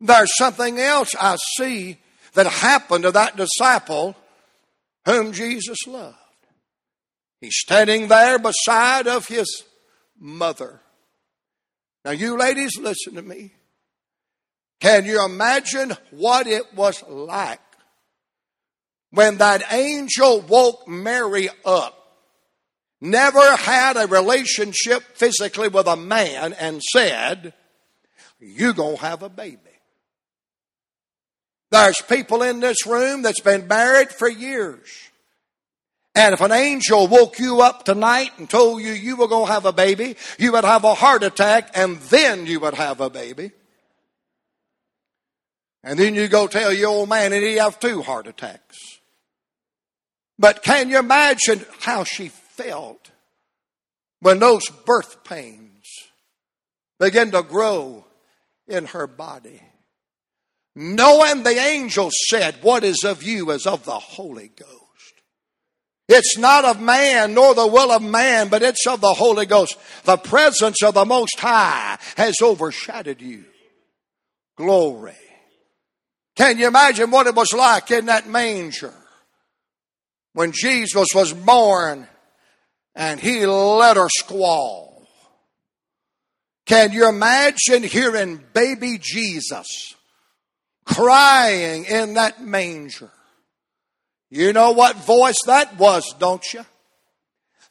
There's 0.00 0.36
something 0.36 0.78
else 0.78 1.10
I 1.18 1.36
see 1.56 1.98
that 2.34 2.46
happened 2.46 3.04
to 3.04 3.12
that 3.12 3.36
disciple 3.36 4.14
whom 5.06 5.32
Jesus 5.32 5.78
loved. 5.86 6.16
He's 7.40 7.56
standing 7.56 8.08
there 8.08 8.38
beside 8.38 9.06
of 9.06 9.26
his 9.28 9.64
mother. 10.18 10.80
Now, 12.04 12.10
you 12.10 12.36
ladies, 12.36 12.76
listen 12.78 13.14
to 13.14 13.22
me. 13.22 13.52
Can 14.80 15.04
you 15.04 15.24
imagine 15.24 15.92
what 16.10 16.46
it 16.46 16.74
was 16.74 17.02
like 17.08 17.60
when 19.10 19.38
that 19.38 19.72
angel 19.72 20.40
woke 20.42 20.86
Mary 20.86 21.48
up? 21.64 21.94
Never 23.00 23.56
had 23.56 23.96
a 23.96 24.06
relationship 24.06 25.02
physically 25.14 25.68
with 25.68 25.86
a 25.86 25.96
man 25.96 26.52
and 26.54 26.82
said, 26.82 27.54
You 28.40 28.72
gonna 28.72 28.96
have 28.96 29.22
a 29.22 29.28
baby. 29.28 29.58
There's 31.70 32.00
people 32.00 32.42
in 32.42 32.60
this 32.60 32.86
room 32.86 33.22
that's 33.22 33.40
been 33.40 33.68
married 33.68 34.10
for 34.10 34.28
years. 34.28 34.88
And 36.14 36.32
if 36.32 36.40
an 36.40 36.50
angel 36.50 37.06
woke 37.06 37.38
you 37.38 37.60
up 37.60 37.84
tonight 37.84 38.32
and 38.38 38.48
told 38.50 38.82
you 38.82 38.92
you 38.92 39.16
were 39.16 39.28
going 39.28 39.46
to 39.46 39.52
have 39.52 39.66
a 39.66 39.72
baby, 39.72 40.16
you 40.38 40.50
would 40.52 40.64
have 40.64 40.82
a 40.82 40.94
heart 40.94 41.22
attack 41.22 41.70
and 41.74 41.98
then 41.98 42.46
you 42.46 42.58
would 42.60 42.74
have 42.74 43.00
a 43.00 43.10
baby. 43.10 43.52
And 45.84 45.98
then 45.98 46.14
you 46.14 46.28
go 46.28 46.46
tell 46.46 46.72
your 46.72 46.90
old 46.90 47.08
man 47.08 47.32
and 47.32 47.42
he 47.42 47.54
have 47.56 47.78
two 47.78 48.02
heart 48.02 48.26
attacks. 48.26 48.98
But 50.38 50.62
can 50.62 50.88
you 50.88 50.98
imagine 50.98 51.64
how 51.80 52.04
she 52.04 52.28
felt 52.28 53.10
when 54.20 54.38
those 54.38 54.68
birth 54.68 55.24
pains 55.24 55.86
begin 56.98 57.30
to 57.32 57.42
grow 57.42 58.04
in 58.66 58.86
her 58.86 59.06
body? 59.06 59.60
Knowing 60.74 61.42
the 61.42 61.58
angel 61.58 62.10
said, 62.28 62.56
What 62.62 62.84
is 62.84 63.02
of 63.04 63.22
you 63.22 63.50
is 63.50 63.66
of 63.66 63.84
the 63.84 63.98
Holy 63.98 64.48
Ghost. 64.48 64.78
It's 66.08 66.38
not 66.38 66.64
of 66.64 66.80
man 66.80 67.34
nor 67.34 67.54
the 67.54 67.66
will 67.66 67.90
of 67.90 68.00
man, 68.00 68.48
but 68.48 68.62
it's 68.62 68.86
of 68.86 69.00
the 69.00 69.12
Holy 69.12 69.44
Ghost. 69.44 69.76
The 70.04 70.16
presence 70.16 70.82
of 70.82 70.94
the 70.94 71.04
Most 71.04 71.38
High 71.38 71.98
has 72.16 72.36
overshadowed 72.40 73.20
you. 73.20 73.44
Glory. 74.56 75.16
Can 76.38 76.56
you 76.56 76.68
imagine 76.68 77.10
what 77.10 77.26
it 77.26 77.34
was 77.34 77.52
like 77.52 77.90
in 77.90 78.06
that 78.06 78.28
manger 78.28 78.94
when 80.34 80.52
Jesus 80.52 81.08
was 81.12 81.32
born 81.32 82.06
and 82.94 83.18
he 83.18 83.44
let 83.44 83.96
her 83.96 84.08
squall? 84.08 85.04
Can 86.64 86.92
you 86.92 87.08
imagine 87.08 87.82
hearing 87.82 88.40
baby 88.52 88.98
Jesus 89.00 89.96
crying 90.84 91.86
in 91.86 92.14
that 92.14 92.40
manger? 92.40 93.10
You 94.30 94.52
know 94.52 94.70
what 94.70 94.94
voice 94.94 95.38
that 95.46 95.76
was, 95.76 96.14
don't 96.20 96.44
you? 96.54 96.64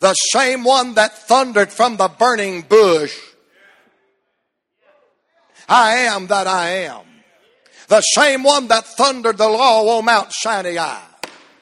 The 0.02 0.14
same 0.14 0.66
one 0.66 0.96
that 0.96 1.18
thundered 1.18 1.72
from 1.72 1.96
the 1.96 2.10
burning 2.10 2.64
bush. 2.64 3.18
I 5.70 6.00
am 6.00 6.28
that 6.28 6.48
I 6.48 6.68
am. 6.70 7.07
The 7.88 8.02
same 8.02 8.44
one 8.44 8.68
that 8.68 8.86
thundered 8.86 9.38
the 9.38 9.48
law 9.48 9.98
on 9.98 10.06
Mount 10.06 10.32
Sinai. 10.32 11.00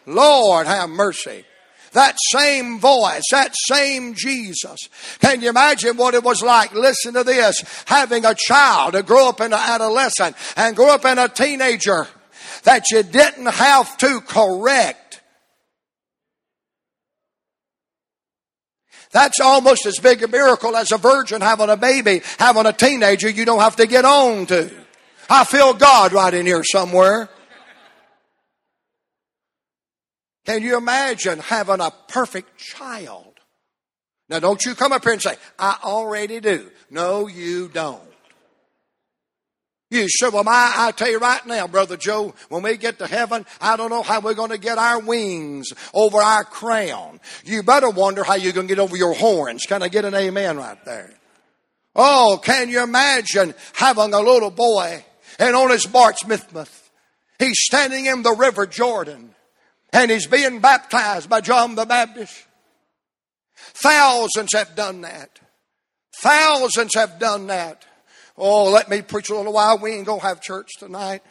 Lord 0.05 0.67
have 0.67 0.89
mercy. 0.89 1.45
That 1.91 2.17
same 2.29 2.79
voice, 2.79 3.23
that 3.31 3.53
same 3.55 4.15
Jesus. 4.15 4.89
Can 5.21 5.41
you 5.41 5.49
imagine 5.49 5.95
what 5.95 6.13
it 6.13 6.23
was 6.23 6.43
like? 6.43 6.73
Listen 6.73 7.13
to 7.13 7.23
this. 7.23 7.63
Having 7.85 8.25
a 8.25 8.35
child 8.35 8.93
to 8.93 9.03
grow 9.03 9.29
up 9.29 9.39
in 9.39 9.53
an 9.53 9.59
adolescent 9.59 10.35
and 10.57 10.75
grow 10.75 10.93
up 10.93 11.05
in 11.05 11.17
a 11.17 11.29
teenager 11.29 12.07
that 12.63 12.91
you 12.91 13.01
didn't 13.01 13.45
have 13.45 13.97
to 13.99 14.19
correct. 14.21 15.21
That's 19.11 19.39
almost 19.39 19.85
as 19.85 19.97
big 19.99 20.21
a 20.21 20.27
miracle 20.27 20.75
as 20.75 20.91
a 20.91 20.97
virgin 20.97 21.39
having 21.39 21.69
a 21.69 21.77
baby, 21.77 22.21
having 22.38 22.65
a 22.65 22.73
teenager 22.73 23.29
you 23.29 23.45
don't 23.45 23.61
have 23.61 23.77
to 23.77 23.88
get 23.88 24.03
on 24.03 24.47
to. 24.47 24.84
I 25.29 25.43
feel 25.43 25.73
God 25.73 26.13
right 26.13 26.33
in 26.33 26.45
here 26.45 26.63
somewhere. 26.63 27.29
Can 30.45 30.61
you 30.61 30.77
imagine 30.77 31.39
having 31.39 31.81
a 31.81 31.91
perfect 32.07 32.57
child? 32.57 33.33
Now, 34.29 34.39
don't 34.39 34.63
you 34.63 34.75
come 34.75 34.91
up 34.91 35.03
here 35.03 35.13
and 35.13 35.21
say, 35.21 35.35
I 35.57 35.77
already 35.83 36.39
do. 36.39 36.69
No, 36.89 37.27
you 37.27 37.67
don't. 37.67 38.01
You 39.91 40.09
said, 40.09 40.33
well, 40.33 40.43
my, 40.43 40.73
I 40.75 40.91
tell 40.91 41.09
you 41.09 41.19
right 41.19 41.45
now, 41.45 41.67
Brother 41.67 41.95
Joe, 41.95 42.33
when 42.49 42.63
we 42.63 42.75
get 42.75 42.97
to 42.99 43.07
heaven, 43.07 43.45
I 43.61 43.77
don't 43.77 43.91
know 43.91 44.01
how 44.01 44.19
we're 44.19 44.33
going 44.33 44.49
to 44.49 44.57
get 44.57 44.77
our 44.77 44.99
wings 44.99 45.73
over 45.93 46.17
our 46.17 46.43
crown. 46.43 47.19
You 47.43 47.61
better 47.61 47.89
wonder 47.89 48.23
how 48.23 48.35
you're 48.35 48.53
going 48.53 48.67
to 48.67 48.75
get 48.75 48.81
over 48.81 48.97
your 48.97 49.13
horns. 49.13 49.63
Can 49.67 49.83
I 49.83 49.89
get 49.89 50.03
an 50.03 50.15
amen 50.15 50.57
right 50.57 50.83
there? 50.85 51.13
Oh, 51.95 52.39
can 52.43 52.69
you 52.69 52.83
imagine 52.83 53.53
having 53.73 54.13
a 54.13 54.19
little 54.19 54.51
boy 54.51 55.05
and 55.39 55.55
on 55.55 55.71
his 55.71 55.85
bar 55.85 56.13
mitzvah, 56.27 56.67
he's 57.39 57.57
standing 57.59 58.05
in 58.05 58.23
the 58.23 58.33
river 58.33 58.65
Jordan 58.65 59.35
and 59.93 60.11
he's 60.11 60.27
being 60.27 60.59
baptized 60.59 61.29
by 61.29 61.41
John 61.41 61.75
the 61.75 61.85
Baptist. 61.85 62.45
Thousands 63.55 64.53
have 64.53 64.75
done 64.75 65.01
that. 65.01 65.39
Thousands 66.21 66.93
have 66.95 67.19
done 67.19 67.47
that. 67.47 67.85
Oh, 68.37 68.69
let 68.69 68.89
me 68.89 69.01
preach 69.01 69.29
a 69.29 69.35
little 69.35 69.53
while. 69.53 69.77
We 69.77 69.91
ain't 69.91 70.05
going 70.05 70.19
to 70.19 70.25
have 70.25 70.41
church 70.41 70.69
tonight. 70.77 71.23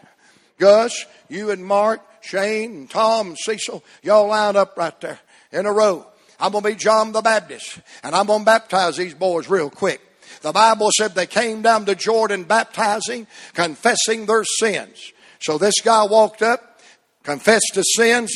Gus, 0.58 1.04
you 1.28 1.50
and 1.50 1.64
Mark, 1.64 2.00
Shane, 2.22 2.74
and 2.76 2.90
Tom, 2.90 3.28
and 3.28 3.38
Cecil, 3.38 3.84
y'all 4.02 4.28
line 4.28 4.56
up 4.56 4.76
right 4.76 4.98
there 5.00 5.18
in 5.52 5.66
a 5.66 5.72
row. 5.72 6.06
I'm 6.40 6.52
going 6.52 6.64
to 6.64 6.70
be 6.70 6.76
John 6.76 7.12
the 7.12 7.20
Baptist, 7.20 7.80
and 8.02 8.14
I'm 8.14 8.26
going 8.26 8.40
to 8.40 8.46
baptize 8.46 8.96
these 8.96 9.14
boys 9.14 9.48
real 9.48 9.70
quick. 9.70 10.00
The 10.44 10.52
Bible 10.52 10.90
said 10.94 11.14
they 11.14 11.26
came 11.26 11.62
down 11.62 11.87
to 11.87 11.94
Jordan 11.94 12.44
baptizing, 12.44 13.26
confessing 13.54 14.26
their 14.26 14.44
sins. 14.44 15.11
So 15.40 15.57
this 15.57 15.80
guy 15.83 16.04
walked 16.04 16.42
up, 16.42 16.83
confessed 17.22 17.72
his 17.72 17.94
sins, 17.96 18.30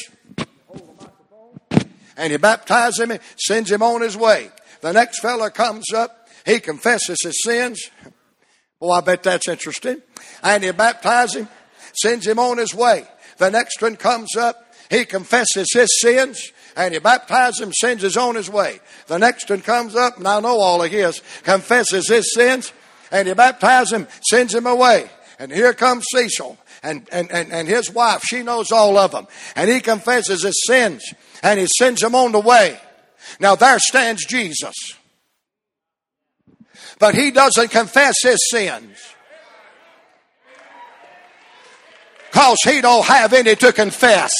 and 2.16 2.32
he 2.32 2.38
baptized 2.38 2.98
him, 2.98 3.12
sends 3.36 3.70
him 3.70 3.82
on 3.82 4.00
his 4.00 4.16
way. 4.16 4.48
The 4.80 4.94
next 4.94 5.20
fella 5.20 5.50
comes 5.50 5.92
up, 5.92 6.30
He 6.46 6.60
confesses 6.60 7.18
his 7.22 7.42
sins. 7.44 7.90
Well, 8.80 8.92
I 8.92 9.02
bet 9.02 9.22
that's 9.22 9.46
interesting. 9.46 10.00
And 10.42 10.64
he 10.64 10.70
baptizes 10.70 11.42
him, 11.42 11.48
sends 11.92 12.26
him 12.26 12.38
on 12.38 12.56
his 12.56 12.74
way. 12.74 13.04
The 13.36 13.50
next 13.50 13.82
one 13.82 13.96
comes 13.96 14.34
up. 14.34 14.72
He 14.88 15.04
confesses 15.04 15.66
his 15.74 16.00
sins 16.00 16.52
and 16.78 16.94
he 16.94 17.00
baptizes 17.00 17.60
him, 17.60 17.72
sends 17.72 18.04
his 18.04 18.16
on 18.16 18.36
his 18.36 18.48
way. 18.48 18.78
The 19.08 19.18
next 19.18 19.50
one 19.50 19.60
comes 19.60 19.96
up, 19.96 20.16
and 20.16 20.28
I 20.28 20.38
know 20.38 20.58
all 20.60 20.82
of 20.82 20.90
his, 20.90 21.20
confesses 21.42 22.08
his 22.08 22.32
sins, 22.34 22.72
and 23.10 23.26
he 23.26 23.34
baptizes 23.34 23.92
him, 23.92 24.06
sends 24.22 24.54
him 24.54 24.66
away. 24.66 25.10
And 25.40 25.52
here 25.52 25.74
comes 25.74 26.04
Cecil 26.12 26.56
and, 26.82 27.08
and, 27.10 27.30
and, 27.32 27.52
and 27.52 27.68
his 27.68 27.90
wife. 27.90 28.22
She 28.24 28.42
knows 28.42 28.70
all 28.70 28.96
of 28.96 29.10
them. 29.10 29.26
And 29.54 29.70
he 29.70 29.80
confesses 29.80 30.42
his 30.42 30.60
sins 30.66 31.04
and 31.42 31.60
he 31.60 31.66
sends 31.78 32.00
them 32.00 32.14
on 32.14 32.32
the 32.32 32.40
way. 32.40 32.78
Now 33.38 33.54
there 33.54 33.78
stands 33.78 34.24
Jesus. 34.26 34.74
But 36.98 37.14
he 37.14 37.30
doesn't 37.30 37.70
confess 37.70 38.16
his 38.22 38.38
sins. 38.50 38.98
Cause 42.32 42.58
he 42.64 42.80
don't 42.80 43.06
have 43.06 43.32
any 43.32 43.54
to 43.54 43.72
confess. 43.72 44.32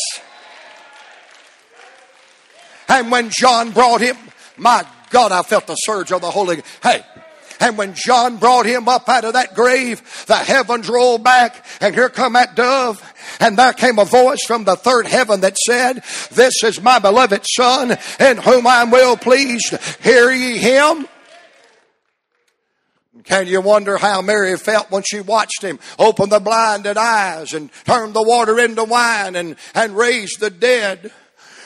And 2.89 3.11
when 3.11 3.31
John 3.31 3.71
brought 3.71 4.01
him, 4.01 4.17
my 4.57 4.87
God, 5.11 5.33
I 5.33 5.43
felt 5.43 5.67
the 5.67 5.75
surge 5.75 6.13
of 6.13 6.21
the 6.21 6.31
Holy. 6.31 6.63
Hey, 6.83 7.05
and 7.61 7.77
when 7.77 7.95
John 7.95 8.37
brought 8.37 8.67
him 8.67 8.89
up 8.89 9.09
out 9.09 9.25
of 9.25 9.33
that 9.33 9.55
grave, 9.55 10.01
the 10.27 10.37
heavens 10.37 10.89
rolled 10.89 11.25
back 11.25 11.65
and 11.81 11.95
here 11.95 12.09
come 12.09 12.35
that 12.35 12.55
dove. 12.55 13.03
And 13.41 13.59
there 13.59 13.73
came 13.73 13.99
a 13.99 14.05
voice 14.05 14.45
from 14.47 14.65
the 14.65 14.77
third 14.77 15.07
heaven 15.07 15.41
that 15.41 15.57
said, 15.59 16.03
this 16.31 16.63
is 16.63 16.81
my 16.81 16.99
beloved 16.99 17.45
son 17.47 17.97
in 18.21 18.37
whom 18.39 18.67
I'm 18.67 18.91
well 18.91 19.17
pleased. 19.17 19.77
Hear 20.03 20.31
ye 20.31 20.57
him? 20.59 21.07
Can 23.25 23.47
you 23.47 23.61
wonder 23.61 23.99
how 23.99 24.23
Mary 24.23 24.57
felt 24.57 24.91
when 24.91 25.03
she 25.03 25.21
watched 25.21 25.63
him 25.63 25.79
open 25.99 26.31
the 26.31 26.41
blinded 26.41 26.97
eyes 26.97 27.53
and 27.53 27.71
turn 27.85 28.13
the 28.13 28.23
water 28.23 28.59
into 28.59 28.85
wine 28.85 29.37
and, 29.37 29.57
and 29.75 29.97
raise 29.97 30.33
the 30.35 30.49
dead? 30.49 31.13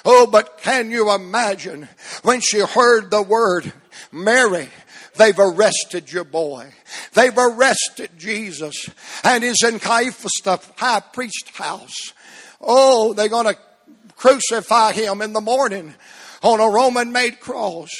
Oh, 0.04 0.26
but 0.26 0.58
can 0.58 0.90
you 0.90 1.12
imagine 1.12 1.88
when 2.22 2.40
she 2.40 2.60
heard 2.60 3.10
the 3.10 3.22
word, 3.22 3.72
Mary, 4.10 4.68
They've 5.16 5.38
arrested 5.38 6.10
your 6.10 6.24
boy. 6.24 6.72
They've 7.12 7.36
arrested 7.36 8.10
Jesus 8.16 8.88
and 9.22 9.44
he's 9.44 9.62
in 9.62 9.78
Caiaphas, 9.78 10.32
the 10.42 10.58
high 10.76 11.00
priest 11.00 11.50
house. 11.54 12.14
Oh, 12.60 13.12
they're 13.12 13.28
going 13.28 13.46
to 13.46 13.58
crucify 14.16 14.92
him 14.92 15.20
in 15.20 15.32
the 15.32 15.40
morning 15.40 15.94
on 16.42 16.60
a 16.60 16.68
Roman 16.68 17.12
made 17.12 17.40
cross. 17.40 17.90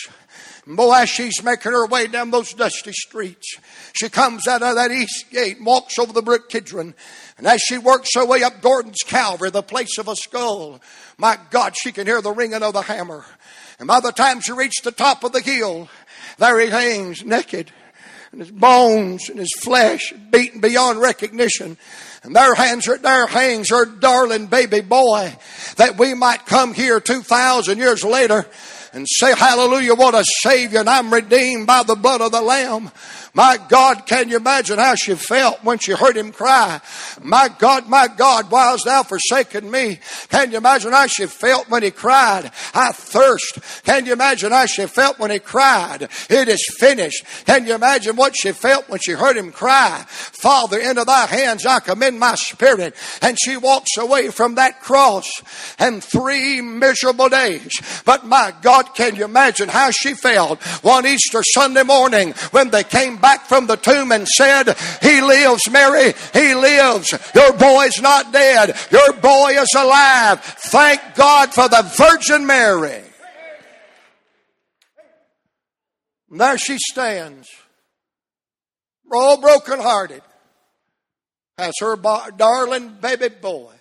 Boy, 0.65 0.95
as 0.95 1.09
she's 1.09 1.43
making 1.43 1.73
her 1.73 1.87
way 1.87 2.07
down 2.07 2.31
those 2.31 2.53
dusty 2.53 2.93
streets, 2.93 3.57
she 3.95 4.09
comes 4.09 4.47
out 4.47 4.63
of 4.63 4.77
that 4.77 4.93
east 4.93 5.29
gate 5.31 5.57
and 5.57 5.67
walks 5.67 5.99
over 5.99 6.13
the 6.13 6.23
Brook 6.23 6.49
Kidron. 6.49 6.95
And 7.37 7.47
as 7.49 7.61
she 7.61 7.79
works 7.79 8.11
her 8.15 8.25
way 8.25 8.45
up 8.45 8.61
Gordon's 8.61 9.03
Calvary, 9.05 9.51
the 9.51 9.63
place 9.63 9.99
of 9.99 10.07
a 10.07 10.15
skull, 10.15 10.81
my 11.19 11.37
God, 11.51 11.75
she 11.77 11.91
can 11.91 12.07
hear 12.07 12.23
the 12.23 12.31
ringing 12.31 12.63
of 12.63 12.75
the 12.75 12.83
hammer. 12.83 13.25
And 13.81 13.89
by 13.89 13.99
the 13.99 14.13
time 14.13 14.41
she 14.41 14.53
reached 14.53 14.85
the 14.85 14.93
top 14.93 15.25
of 15.25 15.33
the 15.33 15.41
hill, 15.41 15.89
there 16.39 16.61
he 16.61 16.69
hangs 16.69 17.25
naked. 17.25 17.73
And 18.31 18.41
his 18.41 18.53
bones 18.53 19.29
and 19.29 19.41
his 19.41 19.53
flesh 19.61 20.15
beaten 20.31 20.61
beyond 20.61 21.01
recognition. 21.01 21.77
And 22.23 22.37
there 22.37 22.55
hangs 22.55 22.87
her, 22.87 22.97
there 22.99 23.27
hangs 23.27 23.71
her 23.71 23.85
darling 23.85 24.47
baby 24.47 24.81
boy 24.81 25.37
that 25.77 25.99
we 25.99 26.15
might 26.15 26.47
come 26.47 26.73
here 26.73 27.01
2,000 27.01 27.79
years 27.79 28.05
later 28.05 28.47
and 28.93 29.07
say, 29.09 29.35
hallelujah, 29.35 29.95
what 29.95 30.15
a 30.15 30.25
savior 30.43 30.81
and 30.81 30.89
I'm 30.89 31.13
redeemed 31.13 31.67
by 31.67 31.83
the 31.83 31.95
blood 31.95 32.21
of 32.21 32.33
the 32.33 32.43
lamb. 32.43 32.91
My 33.35 33.59
God, 33.69 34.05
can 34.07 34.29
you 34.29 34.37
imagine 34.37 34.79
how 34.79 34.95
she 34.95 35.15
felt 35.15 35.65
when 35.65 35.79
she 35.79 35.93
heard 35.93 36.19
him 36.19 36.33
cry? 36.33 36.83
My 37.23 37.49
God, 37.59 37.89
my 37.89 38.07
God, 38.07 38.51
why 38.51 38.73
hast 38.73 38.85
thou 38.85 39.03
forsaken 39.05 39.71
me? 39.71 40.01
Can 40.29 40.51
you 40.51 40.59
imagine 40.59 40.93
how 40.93 41.07
she 41.07 41.25
felt 41.25 41.71
when 41.71 41.83
he 41.83 41.91
cried, 41.91 42.51
I 42.75 42.93
thirst? 42.93 43.59
Can 43.85 44.05
you 44.05 44.13
imagine 44.13 44.53
how 44.53 44.67
she 44.67 44.85
felt 44.85 45.19
when 45.19 45.31
he 45.31 45.39
cried, 45.39 46.09
it 46.29 46.49
is 46.49 46.63
finished? 46.79 47.25
Can 47.47 47.67
you 47.67 47.75
imagine 47.75 48.17
what 48.17 48.35
she 48.39 48.53
felt 48.53 48.91
when 48.91 49.01
she 49.01 49.13
heard 49.13 49.39
him 49.39 49.51
cry, 49.51 50.05
Father, 50.09 50.79
into 50.79 51.05
thy 51.05 51.25
hands 51.25 51.65
I 51.65 51.81
commend 51.81 52.21
my 52.21 52.35
spirit? 52.35 52.95
And 53.23 53.39
she 53.43 53.57
walks 53.57 53.97
away 53.97 54.29
from 54.29 54.57
that 54.57 54.83
cross 54.83 55.27
and 55.79 56.05
three 56.05 56.61
miserable 56.61 57.31
days. 57.31 57.71
But 58.05 58.27
my 58.27 58.53
God, 58.61 58.95
can 58.95 59.17
you 59.17 59.25
imagine 59.25 59.71
how 59.71 59.91
she 59.91 60.13
felt 60.13 60.63
one 60.83 61.07
Easter 61.07 61.43
Sunday 61.43 61.83
morning 61.83 62.33
when 62.51 62.69
they 62.69 62.85
came 62.85 63.21
back 63.23 63.47
from 63.47 63.67
the 63.67 63.77
tomb 63.77 64.13
and 64.13 64.29
said, 64.29 64.77
He 65.01 65.23
lives, 65.23 65.71
Mary. 65.71 66.13
He 66.35 66.55
lives. 66.55 67.15
Your 67.35 67.55
boy's 67.55 68.03
not 68.03 68.33
dead. 68.33 68.77
Your 68.91 69.15
boy 69.15 69.53
is 69.53 69.75
alive. 69.75 70.43
Thank 70.43 71.01
God 71.15 71.55
for 71.55 71.69
the 71.69 71.83
Virgin 71.97 72.47
Mary. 72.47 73.03
And 76.31 76.41
there 76.41 76.59
she 76.59 76.77
stands, 76.79 77.49
all 79.11 79.41
brokenhearted, 79.41 80.23
as 81.59 81.73
her 81.81 81.97
darling 82.37 82.97
baby 83.01 83.29
boy 83.29 83.73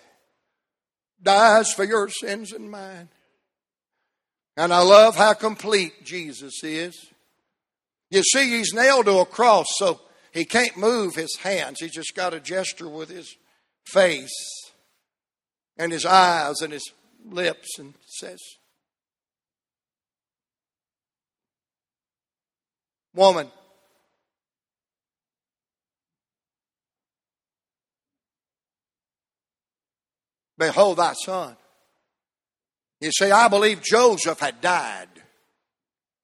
dies 1.22 1.72
for 1.72 1.84
your 1.84 2.08
sins 2.08 2.52
and 2.52 2.70
mine. 2.70 3.08
And 4.56 4.72
I 4.72 4.80
love 4.80 5.16
how 5.16 5.32
complete 5.32 6.04
Jesus 6.04 6.62
is. 6.62 7.11
You 8.12 8.22
see, 8.22 8.50
he's 8.58 8.74
nailed 8.74 9.06
to 9.06 9.20
a 9.20 9.24
cross, 9.24 9.64
so 9.76 9.98
he 10.32 10.44
can't 10.44 10.76
move 10.76 11.14
his 11.14 11.34
hands. 11.38 11.78
He's 11.80 11.94
just 11.94 12.14
got 12.14 12.34
a 12.34 12.40
gesture 12.40 12.86
with 12.86 13.08
his 13.08 13.34
face 13.86 14.30
and 15.78 15.90
his 15.90 16.04
eyes 16.04 16.60
and 16.60 16.74
his 16.74 16.92
lips 17.24 17.78
and 17.78 17.94
says, 18.06 18.38
Woman, 23.14 23.50
behold 30.58 30.98
thy 30.98 31.14
son. 31.14 31.56
You 33.00 33.10
see, 33.10 33.30
I 33.30 33.48
believe 33.48 33.80
Joseph 33.82 34.38
had 34.38 34.60
died. 34.60 35.08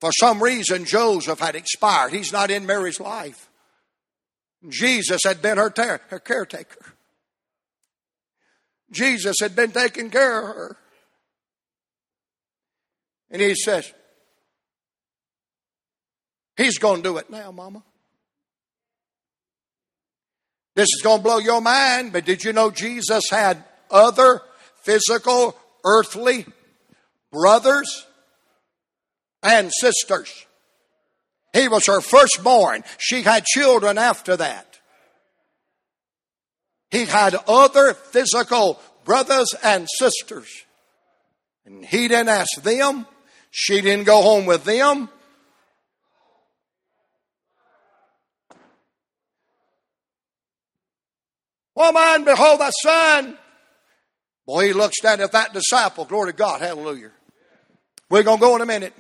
For 0.00 0.11
some 0.12 0.42
reason, 0.42 0.84
Joseph 0.84 1.40
had 1.40 1.56
expired. 1.56 2.12
He's 2.12 2.32
not 2.32 2.50
in 2.50 2.66
Mary's 2.66 3.00
life. 3.00 3.48
Jesus 4.68 5.20
had 5.24 5.42
been 5.42 5.58
her, 5.58 5.70
ter- 5.70 6.00
her 6.08 6.20
caretaker. 6.20 6.84
Jesus 8.90 9.37
had 9.40 9.54
been 9.54 9.72
taking 9.72 10.11
care 10.11 10.40
of 10.40 10.56
her. 10.56 10.76
And 13.30 13.42
he 13.42 13.54
says, 13.54 13.92
He's 16.56 16.78
going 16.78 17.02
to 17.02 17.08
do 17.08 17.16
it 17.18 17.30
now, 17.30 17.52
Mama. 17.52 17.84
This 20.74 20.88
is 20.94 21.02
going 21.02 21.18
to 21.18 21.22
blow 21.22 21.38
your 21.38 21.61
mind, 21.61 22.12
but 22.12 22.24
did 22.24 22.42
you 22.42 22.52
know 22.52 22.70
Jesus 22.70 23.24
had 23.30 23.62
other 23.90 24.40
physical, 24.82 25.56
earthly 25.84 26.46
brothers? 27.30 28.07
And 29.42 29.70
sisters. 29.81 30.46
He 31.53 31.68
was 31.68 31.87
her 31.87 32.01
firstborn. 32.01 32.85
She 32.98 33.22
had 33.22 33.44
children 33.44 33.98
after 33.98 34.37
that. 34.37 34.79
He 36.90 37.05
had 37.05 37.35
other 37.46 37.94
physical 37.94 38.81
brothers 39.05 39.55
and 39.62 39.87
sisters. 39.98 40.48
And 41.66 41.85
he 41.85 42.09
didn't 42.09 42.29
ask 42.29 42.62
them. 42.62 43.07
She 43.51 43.81
didn't 43.81 44.05
go 44.05 44.22
home 44.22 44.47
with 44.47 44.64
them. 44.64 45.09
Woman, 51.74 52.24
behold 52.24 52.61
thy 52.61 52.70
son. 52.82 53.39
Boy, 54.47 54.68
he 54.68 54.72
looks 54.72 55.01
down 55.01 55.20
at 55.20 55.32
that 55.32 55.53
disciple. 55.53 56.05
Glory 56.07 56.32
to 56.32 56.36
God. 56.36 56.61
Hallelujah. 56.61 57.12
We're 58.11 58.22
going 58.22 58.39
to 58.39 58.41
go 58.41 58.57
in 58.57 58.62
a 58.62 58.66
minute. 58.66 58.95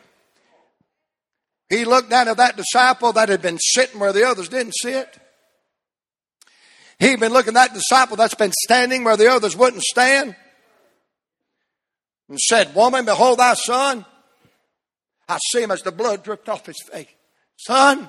He 1.68 1.84
looked 1.84 2.10
down 2.10 2.28
at 2.28 2.38
that 2.38 2.56
disciple 2.56 3.12
that 3.12 3.28
had 3.28 3.42
been 3.42 3.58
sitting 3.58 4.00
where 4.00 4.12
the 4.12 4.26
others 4.26 4.48
didn't 4.48 4.72
sit. 4.72 5.18
He'd 6.98 7.20
been 7.20 7.32
looking 7.32 7.56
at 7.56 7.72
that 7.72 7.74
disciple 7.74 8.16
that's 8.16 8.34
been 8.34 8.52
standing 8.52 9.04
where 9.04 9.16
the 9.16 9.30
others 9.30 9.56
wouldn't 9.56 9.82
stand. 9.82 10.34
And 12.28 12.38
said, 12.38 12.74
Woman, 12.74 13.04
behold 13.04 13.38
thy 13.38 13.54
son. 13.54 14.04
I 15.28 15.38
see 15.52 15.62
him 15.62 15.70
as 15.70 15.82
the 15.82 15.92
blood 15.92 16.24
dripped 16.24 16.48
off 16.48 16.66
his 16.66 16.82
face. 16.90 17.08
Son, 17.56 18.08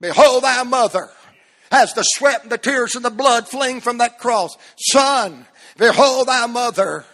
behold 0.00 0.44
thy 0.44 0.62
mother 0.64 1.10
as 1.70 1.94
the 1.94 2.02
sweat 2.02 2.42
and 2.42 2.52
the 2.52 2.58
tears 2.58 2.94
and 2.94 3.04
the 3.04 3.10
blood 3.10 3.48
fling 3.48 3.80
from 3.80 3.98
that 3.98 4.18
cross. 4.18 4.56
Son, 4.76 5.46
behold 5.78 6.28
thy 6.28 6.46
mother. 6.46 7.04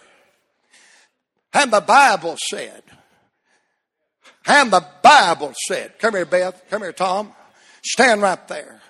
And 1.53 1.71
the 1.71 1.81
Bible 1.81 2.37
said, 2.49 2.83
And 4.47 4.71
the 4.71 4.85
Bible 5.03 5.53
said, 5.67 5.99
come 5.99 6.15
here, 6.15 6.25
Beth, 6.25 6.63
come 6.69 6.81
here, 6.81 6.93
Tom, 6.93 7.33
stand 7.83 8.21
right 8.21 8.47
there. 8.47 8.81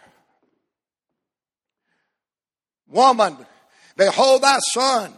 Woman, 2.88 3.38
behold 3.97 4.43
thy 4.43 4.60
son. 4.72 5.14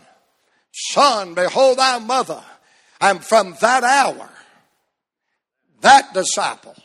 Son, 0.71 1.33
behold 1.33 1.77
thy 1.77 1.99
mother. 1.99 2.41
And 3.01 3.23
from 3.23 3.55
that 3.59 3.83
hour, 3.83 4.29
that 5.81 6.13
disciple 6.13 6.75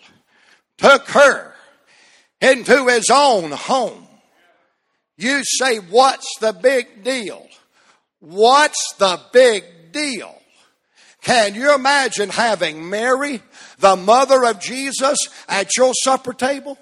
took 0.78 1.08
her 1.10 1.54
into 2.40 2.86
his 2.86 3.08
own 3.10 3.52
home. 3.52 4.06
You 5.16 5.42
say, 5.44 5.78
what's 5.78 6.28
the 6.40 6.52
big 6.52 7.04
deal? 7.04 7.46
What's 8.18 8.94
the 8.98 9.20
big 9.32 9.92
deal? 9.92 10.40
Can 11.24 11.54
you 11.54 11.74
imagine 11.74 12.28
having 12.28 12.90
Mary, 12.90 13.42
the 13.78 13.96
mother 13.96 14.44
of 14.44 14.60
Jesus, 14.60 15.16
at 15.48 15.74
your 15.74 15.92
supper 15.94 16.34
table? 16.34 16.78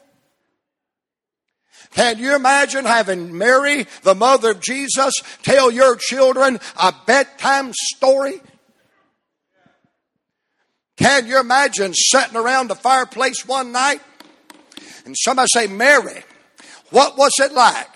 Can 1.92 2.18
you 2.18 2.34
imagine 2.34 2.84
having 2.84 3.36
Mary, 3.38 3.86
the 4.02 4.16
mother 4.16 4.50
of 4.50 4.60
Jesus, 4.60 5.14
tell 5.42 5.70
your 5.70 5.94
children 5.94 6.58
a 6.80 6.92
bedtime 7.06 7.72
story? 7.72 8.40
Can 10.96 11.28
you 11.28 11.38
imagine 11.38 11.94
sitting 11.94 12.36
around 12.36 12.68
the 12.68 12.74
fireplace 12.74 13.46
one 13.46 13.70
night 13.70 14.00
and 15.04 15.14
somebody 15.16 15.48
say, 15.52 15.66
Mary, 15.68 16.24
what 16.90 17.16
was 17.16 17.32
it 17.38 17.52
like 17.52 17.90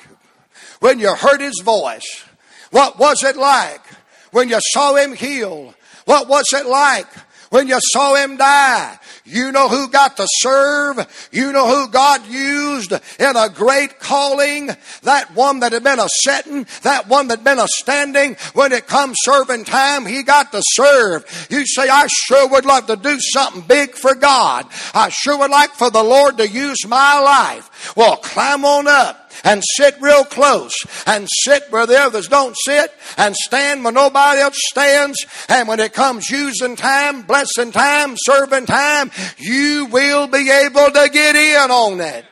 when 0.79 1.01
you 1.01 1.13
heard 1.13 1.41
his 1.41 1.61
voice? 1.65 2.25
What 2.71 3.01
was 3.01 3.25
it 3.25 3.37
like 3.37 3.85
when 4.31 4.49
you 4.49 4.59
saw 4.61 4.95
him 4.95 5.13
heal? 5.13 5.75
What 6.07 6.29
was 6.29 6.47
it 6.53 6.67
like 6.67 7.09
when 7.51 7.69
you 7.69 7.79
saw 7.81 8.15
him 8.15 8.37
die. 8.37 8.99
You 9.25 9.51
know 9.51 9.69
who 9.69 9.89
got 9.89 10.17
to 10.19 10.27
serve. 10.29 11.29
You 11.33 11.53
know 11.53 11.67
who 11.67 11.89
God 11.89 12.27
used 12.27 12.93
in 12.93 13.37
a 13.37 13.49
great 13.49 13.99
calling. 13.99 14.71
That 15.03 15.35
one 15.35 15.61
that 15.61 15.73
had 15.73 15.83
been 15.83 15.99
a 15.99 16.09
sitting, 16.09 16.67
that 16.83 17.09
one 17.09 17.29
that 17.29 17.39
had 17.39 17.45
been 17.45 17.59
a 17.59 17.69
standing. 17.69 18.37
When 18.55 18.73
it 18.73 18.87
comes 18.87 19.17
serving 19.21 19.65
time, 19.65 20.07
he 20.07 20.23
got 20.23 20.53
to 20.53 20.63
serve. 20.63 21.49
You 21.51 21.67
say, 21.67 21.89
I 21.89 22.07
sure 22.09 22.49
would 22.49 22.65
love 22.65 22.87
to 22.87 22.97
do 22.97 23.19
something 23.19 23.63
big 23.63 23.95
for 23.95 24.15
God. 24.15 24.67
I 24.95 25.09
sure 25.09 25.39
would 25.39 25.51
like 25.51 25.71
for 25.71 25.91
the 25.91 26.03
Lord 26.05 26.39
to 26.39 26.49
use 26.49 26.87
my 26.87 27.19
life. 27.19 27.97
Well, 27.97 28.17
climb 28.17 28.65
on 28.65 28.87
up 28.87 29.26
and 29.45 29.63
sit 29.77 30.01
real 30.01 30.25
close 30.25 30.75
and 31.07 31.29
sit 31.45 31.71
where 31.71 31.87
the 31.87 31.99
others 31.99 32.29
don't 32.29 32.57
sit 32.65 32.93
and 33.17 33.35
stand 33.37 33.85
where 33.85 33.93
nobody 33.93 34.41
else 34.41 34.59
stands. 34.71 35.25
And 35.49 35.69
when 35.69 35.81
it 35.81 35.93
comes 35.93 36.31
using 36.31 36.77
time, 36.77 37.23
blessing 37.23 37.73
time, 37.73 38.17
serving 38.17 38.67
time, 38.67 39.11
you 39.39 39.87
will 39.87 40.27
be 40.27 40.51
able 40.51 40.91
to 40.91 41.11
get 41.13 41.37
in 41.37 41.71
on 41.71 42.01
it. 42.01 42.25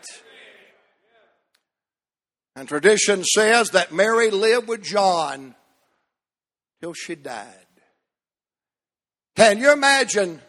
And 2.56 2.68
tradition 2.68 3.24
says 3.24 3.70
that 3.70 3.92
Mary 3.92 4.30
lived 4.30 4.68
with 4.68 4.82
John 4.82 5.54
till 6.80 6.92
she 6.92 7.16
died. 7.16 7.48
Can 9.34 9.58
you 9.58 9.72
imagine 9.72 10.40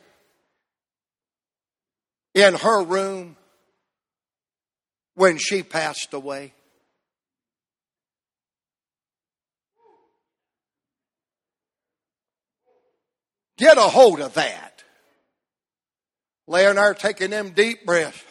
in 2.36 2.53
her 2.53 2.84
room 2.84 3.38
when 5.16 5.38
she 5.38 5.63
passed 5.63 6.13
away. 6.13 6.53
Get 13.57 13.78
a 13.78 13.82
hold 13.82 14.20
of 14.20 14.34
that. 14.34 14.84
Laying 16.47 16.76
there 16.76 16.93
taking 16.93 17.32
them 17.32 17.51
deep 17.51 17.86
breaths. 17.86 18.22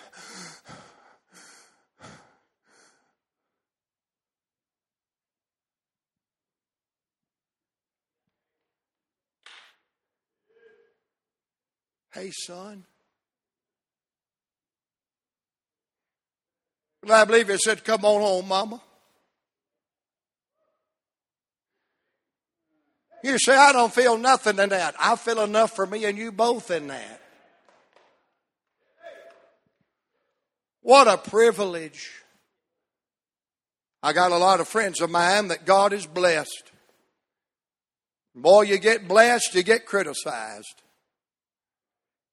Hey, 12.12 12.30
son. 12.30 12.84
And 17.04 17.12
I 17.12 17.26
believe 17.26 17.48
he 17.50 17.58
said, 17.58 17.84
Come 17.84 18.02
on 18.06 18.22
home, 18.22 18.48
Mama. 18.48 18.80
You 23.22 23.38
say, 23.38 23.54
I 23.54 23.72
don't 23.72 23.92
feel 23.92 24.16
nothing 24.16 24.58
in 24.58 24.70
that. 24.70 24.94
I 24.98 25.16
feel 25.16 25.42
enough 25.42 25.76
for 25.76 25.86
me 25.86 26.04
and 26.06 26.16
you 26.16 26.32
both 26.32 26.70
in 26.70 26.88
that. 26.88 27.20
What 30.80 31.06
a 31.06 31.18
privilege. 31.18 32.10
I 34.02 34.14
got 34.14 34.32
a 34.32 34.36
lot 34.36 34.60
of 34.60 34.68
friends 34.68 35.00
of 35.00 35.10
mine 35.10 35.48
that 35.48 35.66
God 35.66 35.92
has 35.92 36.06
blessed. 36.06 36.72
Boy, 38.34 38.62
you 38.62 38.78
get 38.78 39.08
blessed, 39.08 39.54
you 39.54 39.62
get 39.62 39.84
criticized. 39.86 40.82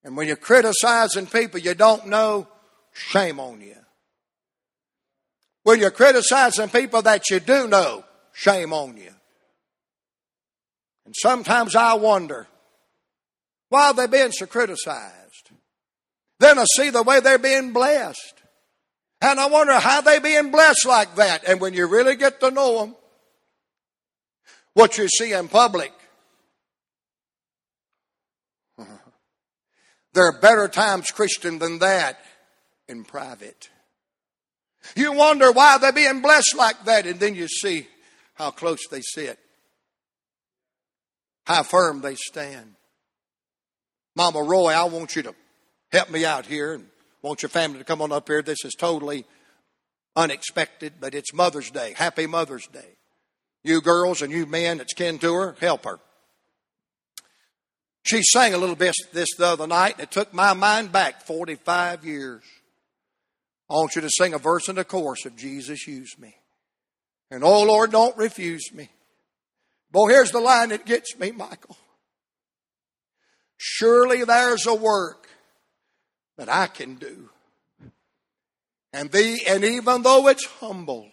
And 0.04 0.16
when 0.16 0.28
you're 0.28 0.38
criticizing 0.38 1.28
people 1.28 1.60
you 1.60 1.74
don't 1.74 2.08
know, 2.08 2.48
shame 2.94 3.40
on 3.40 3.60
you. 3.60 3.81
When 5.64 5.80
you're 5.80 5.92
criticizing 5.92 6.70
people 6.70 7.02
that 7.04 7.30
you 7.30 7.40
do 7.40 7.68
know, 7.68 8.04
shame 8.34 8.74
on 8.74 8.98
you. 8.98 9.12
And 11.06 11.16
sometimes 11.18 11.76
I 11.76 11.94
wonder, 11.94 12.48
why 13.70 13.88
are 13.88 13.94
they 13.94 14.08
being 14.08 14.32
so 14.32 14.46
criticized? 14.46 15.52
Then 16.40 16.58
I 16.58 16.66
see 16.76 16.90
the 16.90 17.04
way 17.04 17.20
they're 17.20 17.38
being 17.38 17.72
blessed. 17.74 18.42
And 19.22 19.40
I 19.40 19.48
wonder 19.48 19.74
how 19.74 20.02
they 20.02 20.18
being 20.18 20.50
blessed 20.50 20.86
like 20.88 21.16
that. 21.16 21.48
And 21.48 21.62
when 21.62 21.74
you 21.74 21.86
really 21.88 22.16
get 22.16 22.40
to 22.40 22.50
know 22.50 22.80
them, 22.80 22.96
what 24.74 24.98
you 24.98 25.08
see 25.08 25.34
in 25.34 25.48
public, 25.48 25.94
there 30.14 30.26
are 30.26 30.40
better 30.40 30.68
times 30.68 31.12
Christian 31.12 31.60
than 31.60 31.80
that 31.80 32.20
in 32.88 33.04
private. 33.04 33.70
You 34.96 35.14
wonder 35.14 35.52
why 35.52 35.78
they're 35.78 35.92
being 35.92 36.22
blessed 36.22 36.56
like 36.56 36.86
that, 36.86 37.06
and 37.06 37.20
then 37.20 37.36
you 37.36 37.48
see 37.48 37.88
how 38.34 38.52
close 38.52 38.88
they 38.88 39.02
sit, 39.02 39.40
how 41.46 41.64
firm 41.64 42.02
they 42.02 42.16
stand. 42.16 42.76
Mama 44.16 44.42
Roy, 44.42 44.74
I 44.74 44.84
want 44.86 45.16
you 45.16 45.24
to 45.24 45.36
help 45.92 46.10
me 46.10 46.26
out 46.26 46.46
here 46.46 46.74
and 46.74 46.88
want 47.22 47.42
your 47.42 47.50
family 47.50 47.80
to 47.80 47.86
come 47.86 48.02
on 48.02 48.12
up 48.12 48.28
here. 48.28 48.42
This 48.42 48.66
is 48.66 48.74
totally 48.74 49.26
unexpected, 50.16 50.94
but 51.00 51.16
it's 51.16 51.34
Mother's 51.34 51.72
Day. 51.72 51.94
Happy 51.96 52.28
Mother's 52.28 52.68
Day. 52.68 52.98
You 53.64 53.82
girls 53.82 54.22
and 54.22 54.32
you 54.32 54.46
men 54.46 54.80
that's 54.80 54.94
kin 54.94 55.20
to 55.20 55.34
her, 55.34 55.56
help 55.60 55.86
her. 55.86 56.00
She 58.04 58.24
sang 58.24 58.54
a 58.54 58.58
little 58.58 58.76
bit 58.76 58.96
this 59.14 59.30
the 59.38 59.46
other 59.46 59.68
night, 59.68 59.94
and 59.94 60.04
it 60.04 60.12
took 60.12 60.34
my 60.34 60.54
mind 60.54 60.92
back 60.92 61.22
45 61.22 62.04
years. 62.04 62.42
I 63.72 63.76
want 63.76 63.96
you 63.96 64.02
to 64.02 64.10
sing 64.10 64.34
a 64.34 64.38
verse 64.38 64.68
in 64.68 64.76
the 64.76 64.84
chorus 64.84 65.26
of 65.26 65.38
Jesus 65.38 65.88
Use 65.88 66.20
Me. 66.20 66.36
And 67.32 67.42
oh 67.42 67.64
Lord, 67.64 67.92
don't 67.92 68.18
refuse 68.18 68.74
me. 68.74 68.90
Boy, 69.92 70.10
here's 70.10 70.32
the 70.32 70.42
line 70.42 70.70
that 70.70 70.86
gets 70.86 71.18
me, 71.18 71.32
Michael. 71.32 71.78
Surely 73.56 74.26
there's 74.26 74.68
a 74.68 74.76
work 74.76 75.30
that 76.38 76.50
I 76.50 76.68
can 76.68 76.96
do. 76.96 77.30
And 78.92 79.10
thee, 79.10 79.42
and 79.48 79.64
even 79.64 80.02
though 80.02 80.28
it's 80.28 80.46
humble, 80.46 81.10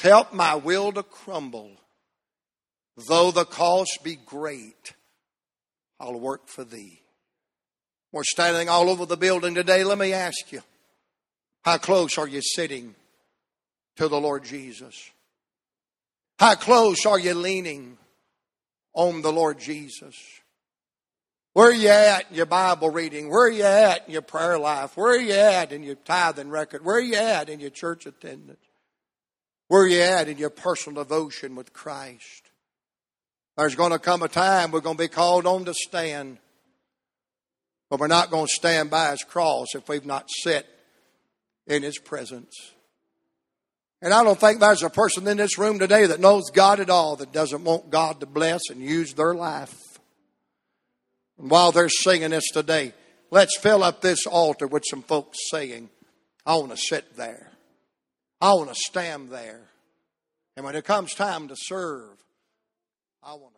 help 0.00 0.34
my 0.34 0.56
will 0.56 0.92
to 0.92 1.02
crumble. 1.02 1.70
Though 3.08 3.30
the 3.30 3.46
cost 3.46 4.00
be 4.04 4.16
great, 4.16 4.92
I'll 5.98 6.20
work 6.20 6.46
for 6.46 6.64
thee. 6.64 7.00
We're 8.12 8.24
standing 8.24 8.68
all 8.68 8.90
over 8.90 9.06
the 9.06 9.16
building 9.16 9.54
today. 9.54 9.82
Let 9.82 9.96
me 9.96 10.12
ask 10.12 10.52
you, 10.52 10.60
how 11.64 11.78
close 11.78 12.18
are 12.18 12.28
you 12.28 12.40
sitting 12.42 12.94
to 13.96 14.08
the 14.08 14.20
Lord 14.20 14.44
Jesus? 14.44 15.10
How 16.38 16.54
close 16.56 17.06
are 17.06 17.18
you 17.18 17.34
leaning 17.34 17.98
on 18.94 19.22
the 19.22 19.32
Lord 19.32 19.58
Jesus? 19.60 20.16
Where 21.52 21.68
are 21.68 21.74
you 21.74 21.88
at 21.88 22.30
in 22.30 22.36
your 22.36 22.46
Bible 22.46 22.90
reading? 22.90 23.28
Where 23.28 23.46
are 23.46 23.50
you 23.50 23.62
at 23.62 24.06
in 24.06 24.12
your 24.12 24.22
prayer 24.22 24.58
life? 24.58 24.96
Where 24.96 25.12
are 25.12 25.20
you 25.20 25.34
at 25.34 25.70
in 25.70 25.82
your 25.82 25.96
tithing 25.96 26.48
record? 26.48 26.84
Where 26.84 26.96
are 26.96 27.00
you 27.00 27.14
at 27.14 27.48
in 27.48 27.60
your 27.60 27.70
church 27.70 28.06
attendance? 28.06 28.58
Where 29.68 29.82
are 29.82 29.88
you 29.88 30.00
at 30.00 30.28
in 30.28 30.38
your 30.38 30.50
personal 30.50 31.04
devotion 31.04 31.54
with 31.54 31.72
Christ? 31.72 32.50
There's 33.56 33.74
going 33.74 33.92
to 33.92 33.98
come 33.98 34.22
a 34.22 34.28
time 34.28 34.70
we're 34.70 34.80
going 34.80 34.96
to 34.96 35.02
be 35.02 35.08
called 35.08 35.46
on 35.46 35.66
to 35.66 35.74
stand, 35.74 36.38
but 37.90 38.00
we're 38.00 38.06
not 38.06 38.30
going 38.30 38.46
to 38.46 38.52
stand 38.52 38.90
by 38.90 39.10
His 39.10 39.22
cross 39.22 39.74
if 39.74 39.88
we've 39.88 40.06
not 40.06 40.30
set 40.30 40.66
in 41.66 41.82
His 41.82 41.98
presence. 41.98 42.72
And 44.00 44.12
I 44.12 44.24
don't 44.24 44.38
think 44.38 44.58
there's 44.58 44.82
a 44.82 44.90
person 44.90 45.26
in 45.28 45.36
this 45.36 45.58
room 45.58 45.78
today 45.78 46.06
that 46.06 46.20
knows 46.20 46.50
God 46.50 46.80
at 46.80 46.90
all 46.90 47.16
that 47.16 47.32
doesn't 47.32 47.62
want 47.62 47.90
God 47.90 48.20
to 48.20 48.26
bless 48.26 48.62
and 48.68 48.82
use 48.82 49.14
their 49.14 49.34
life. 49.34 49.78
And 51.38 51.50
while 51.50 51.70
they're 51.70 51.88
singing 51.88 52.30
this 52.30 52.48
today, 52.52 52.94
let's 53.30 53.56
fill 53.58 53.84
up 53.84 54.00
this 54.00 54.26
altar 54.26 54.66
with 54.66 54.82
some 54.90 55.02
folks 55.02 55.38
saying, 55.50 55.88
I 56.44 56.56
want 56.56 56.72
to 56.72 56.76
sit 56.76 57.16
there. 57.16 57.50
I 58.40 58.54
want 58.54 58.70
to 58.70 58.74
stand 58.74 59.30
there. 59.30 59.60
And 60.56 60.66
when 60.66 60.74
it 60.74 60.84
comes 60.84 61.14
time 61.14 61.46
to 61.48 61.54
serve, 61.56 62.10
I 63.22 63.34
want. 63.34 63.51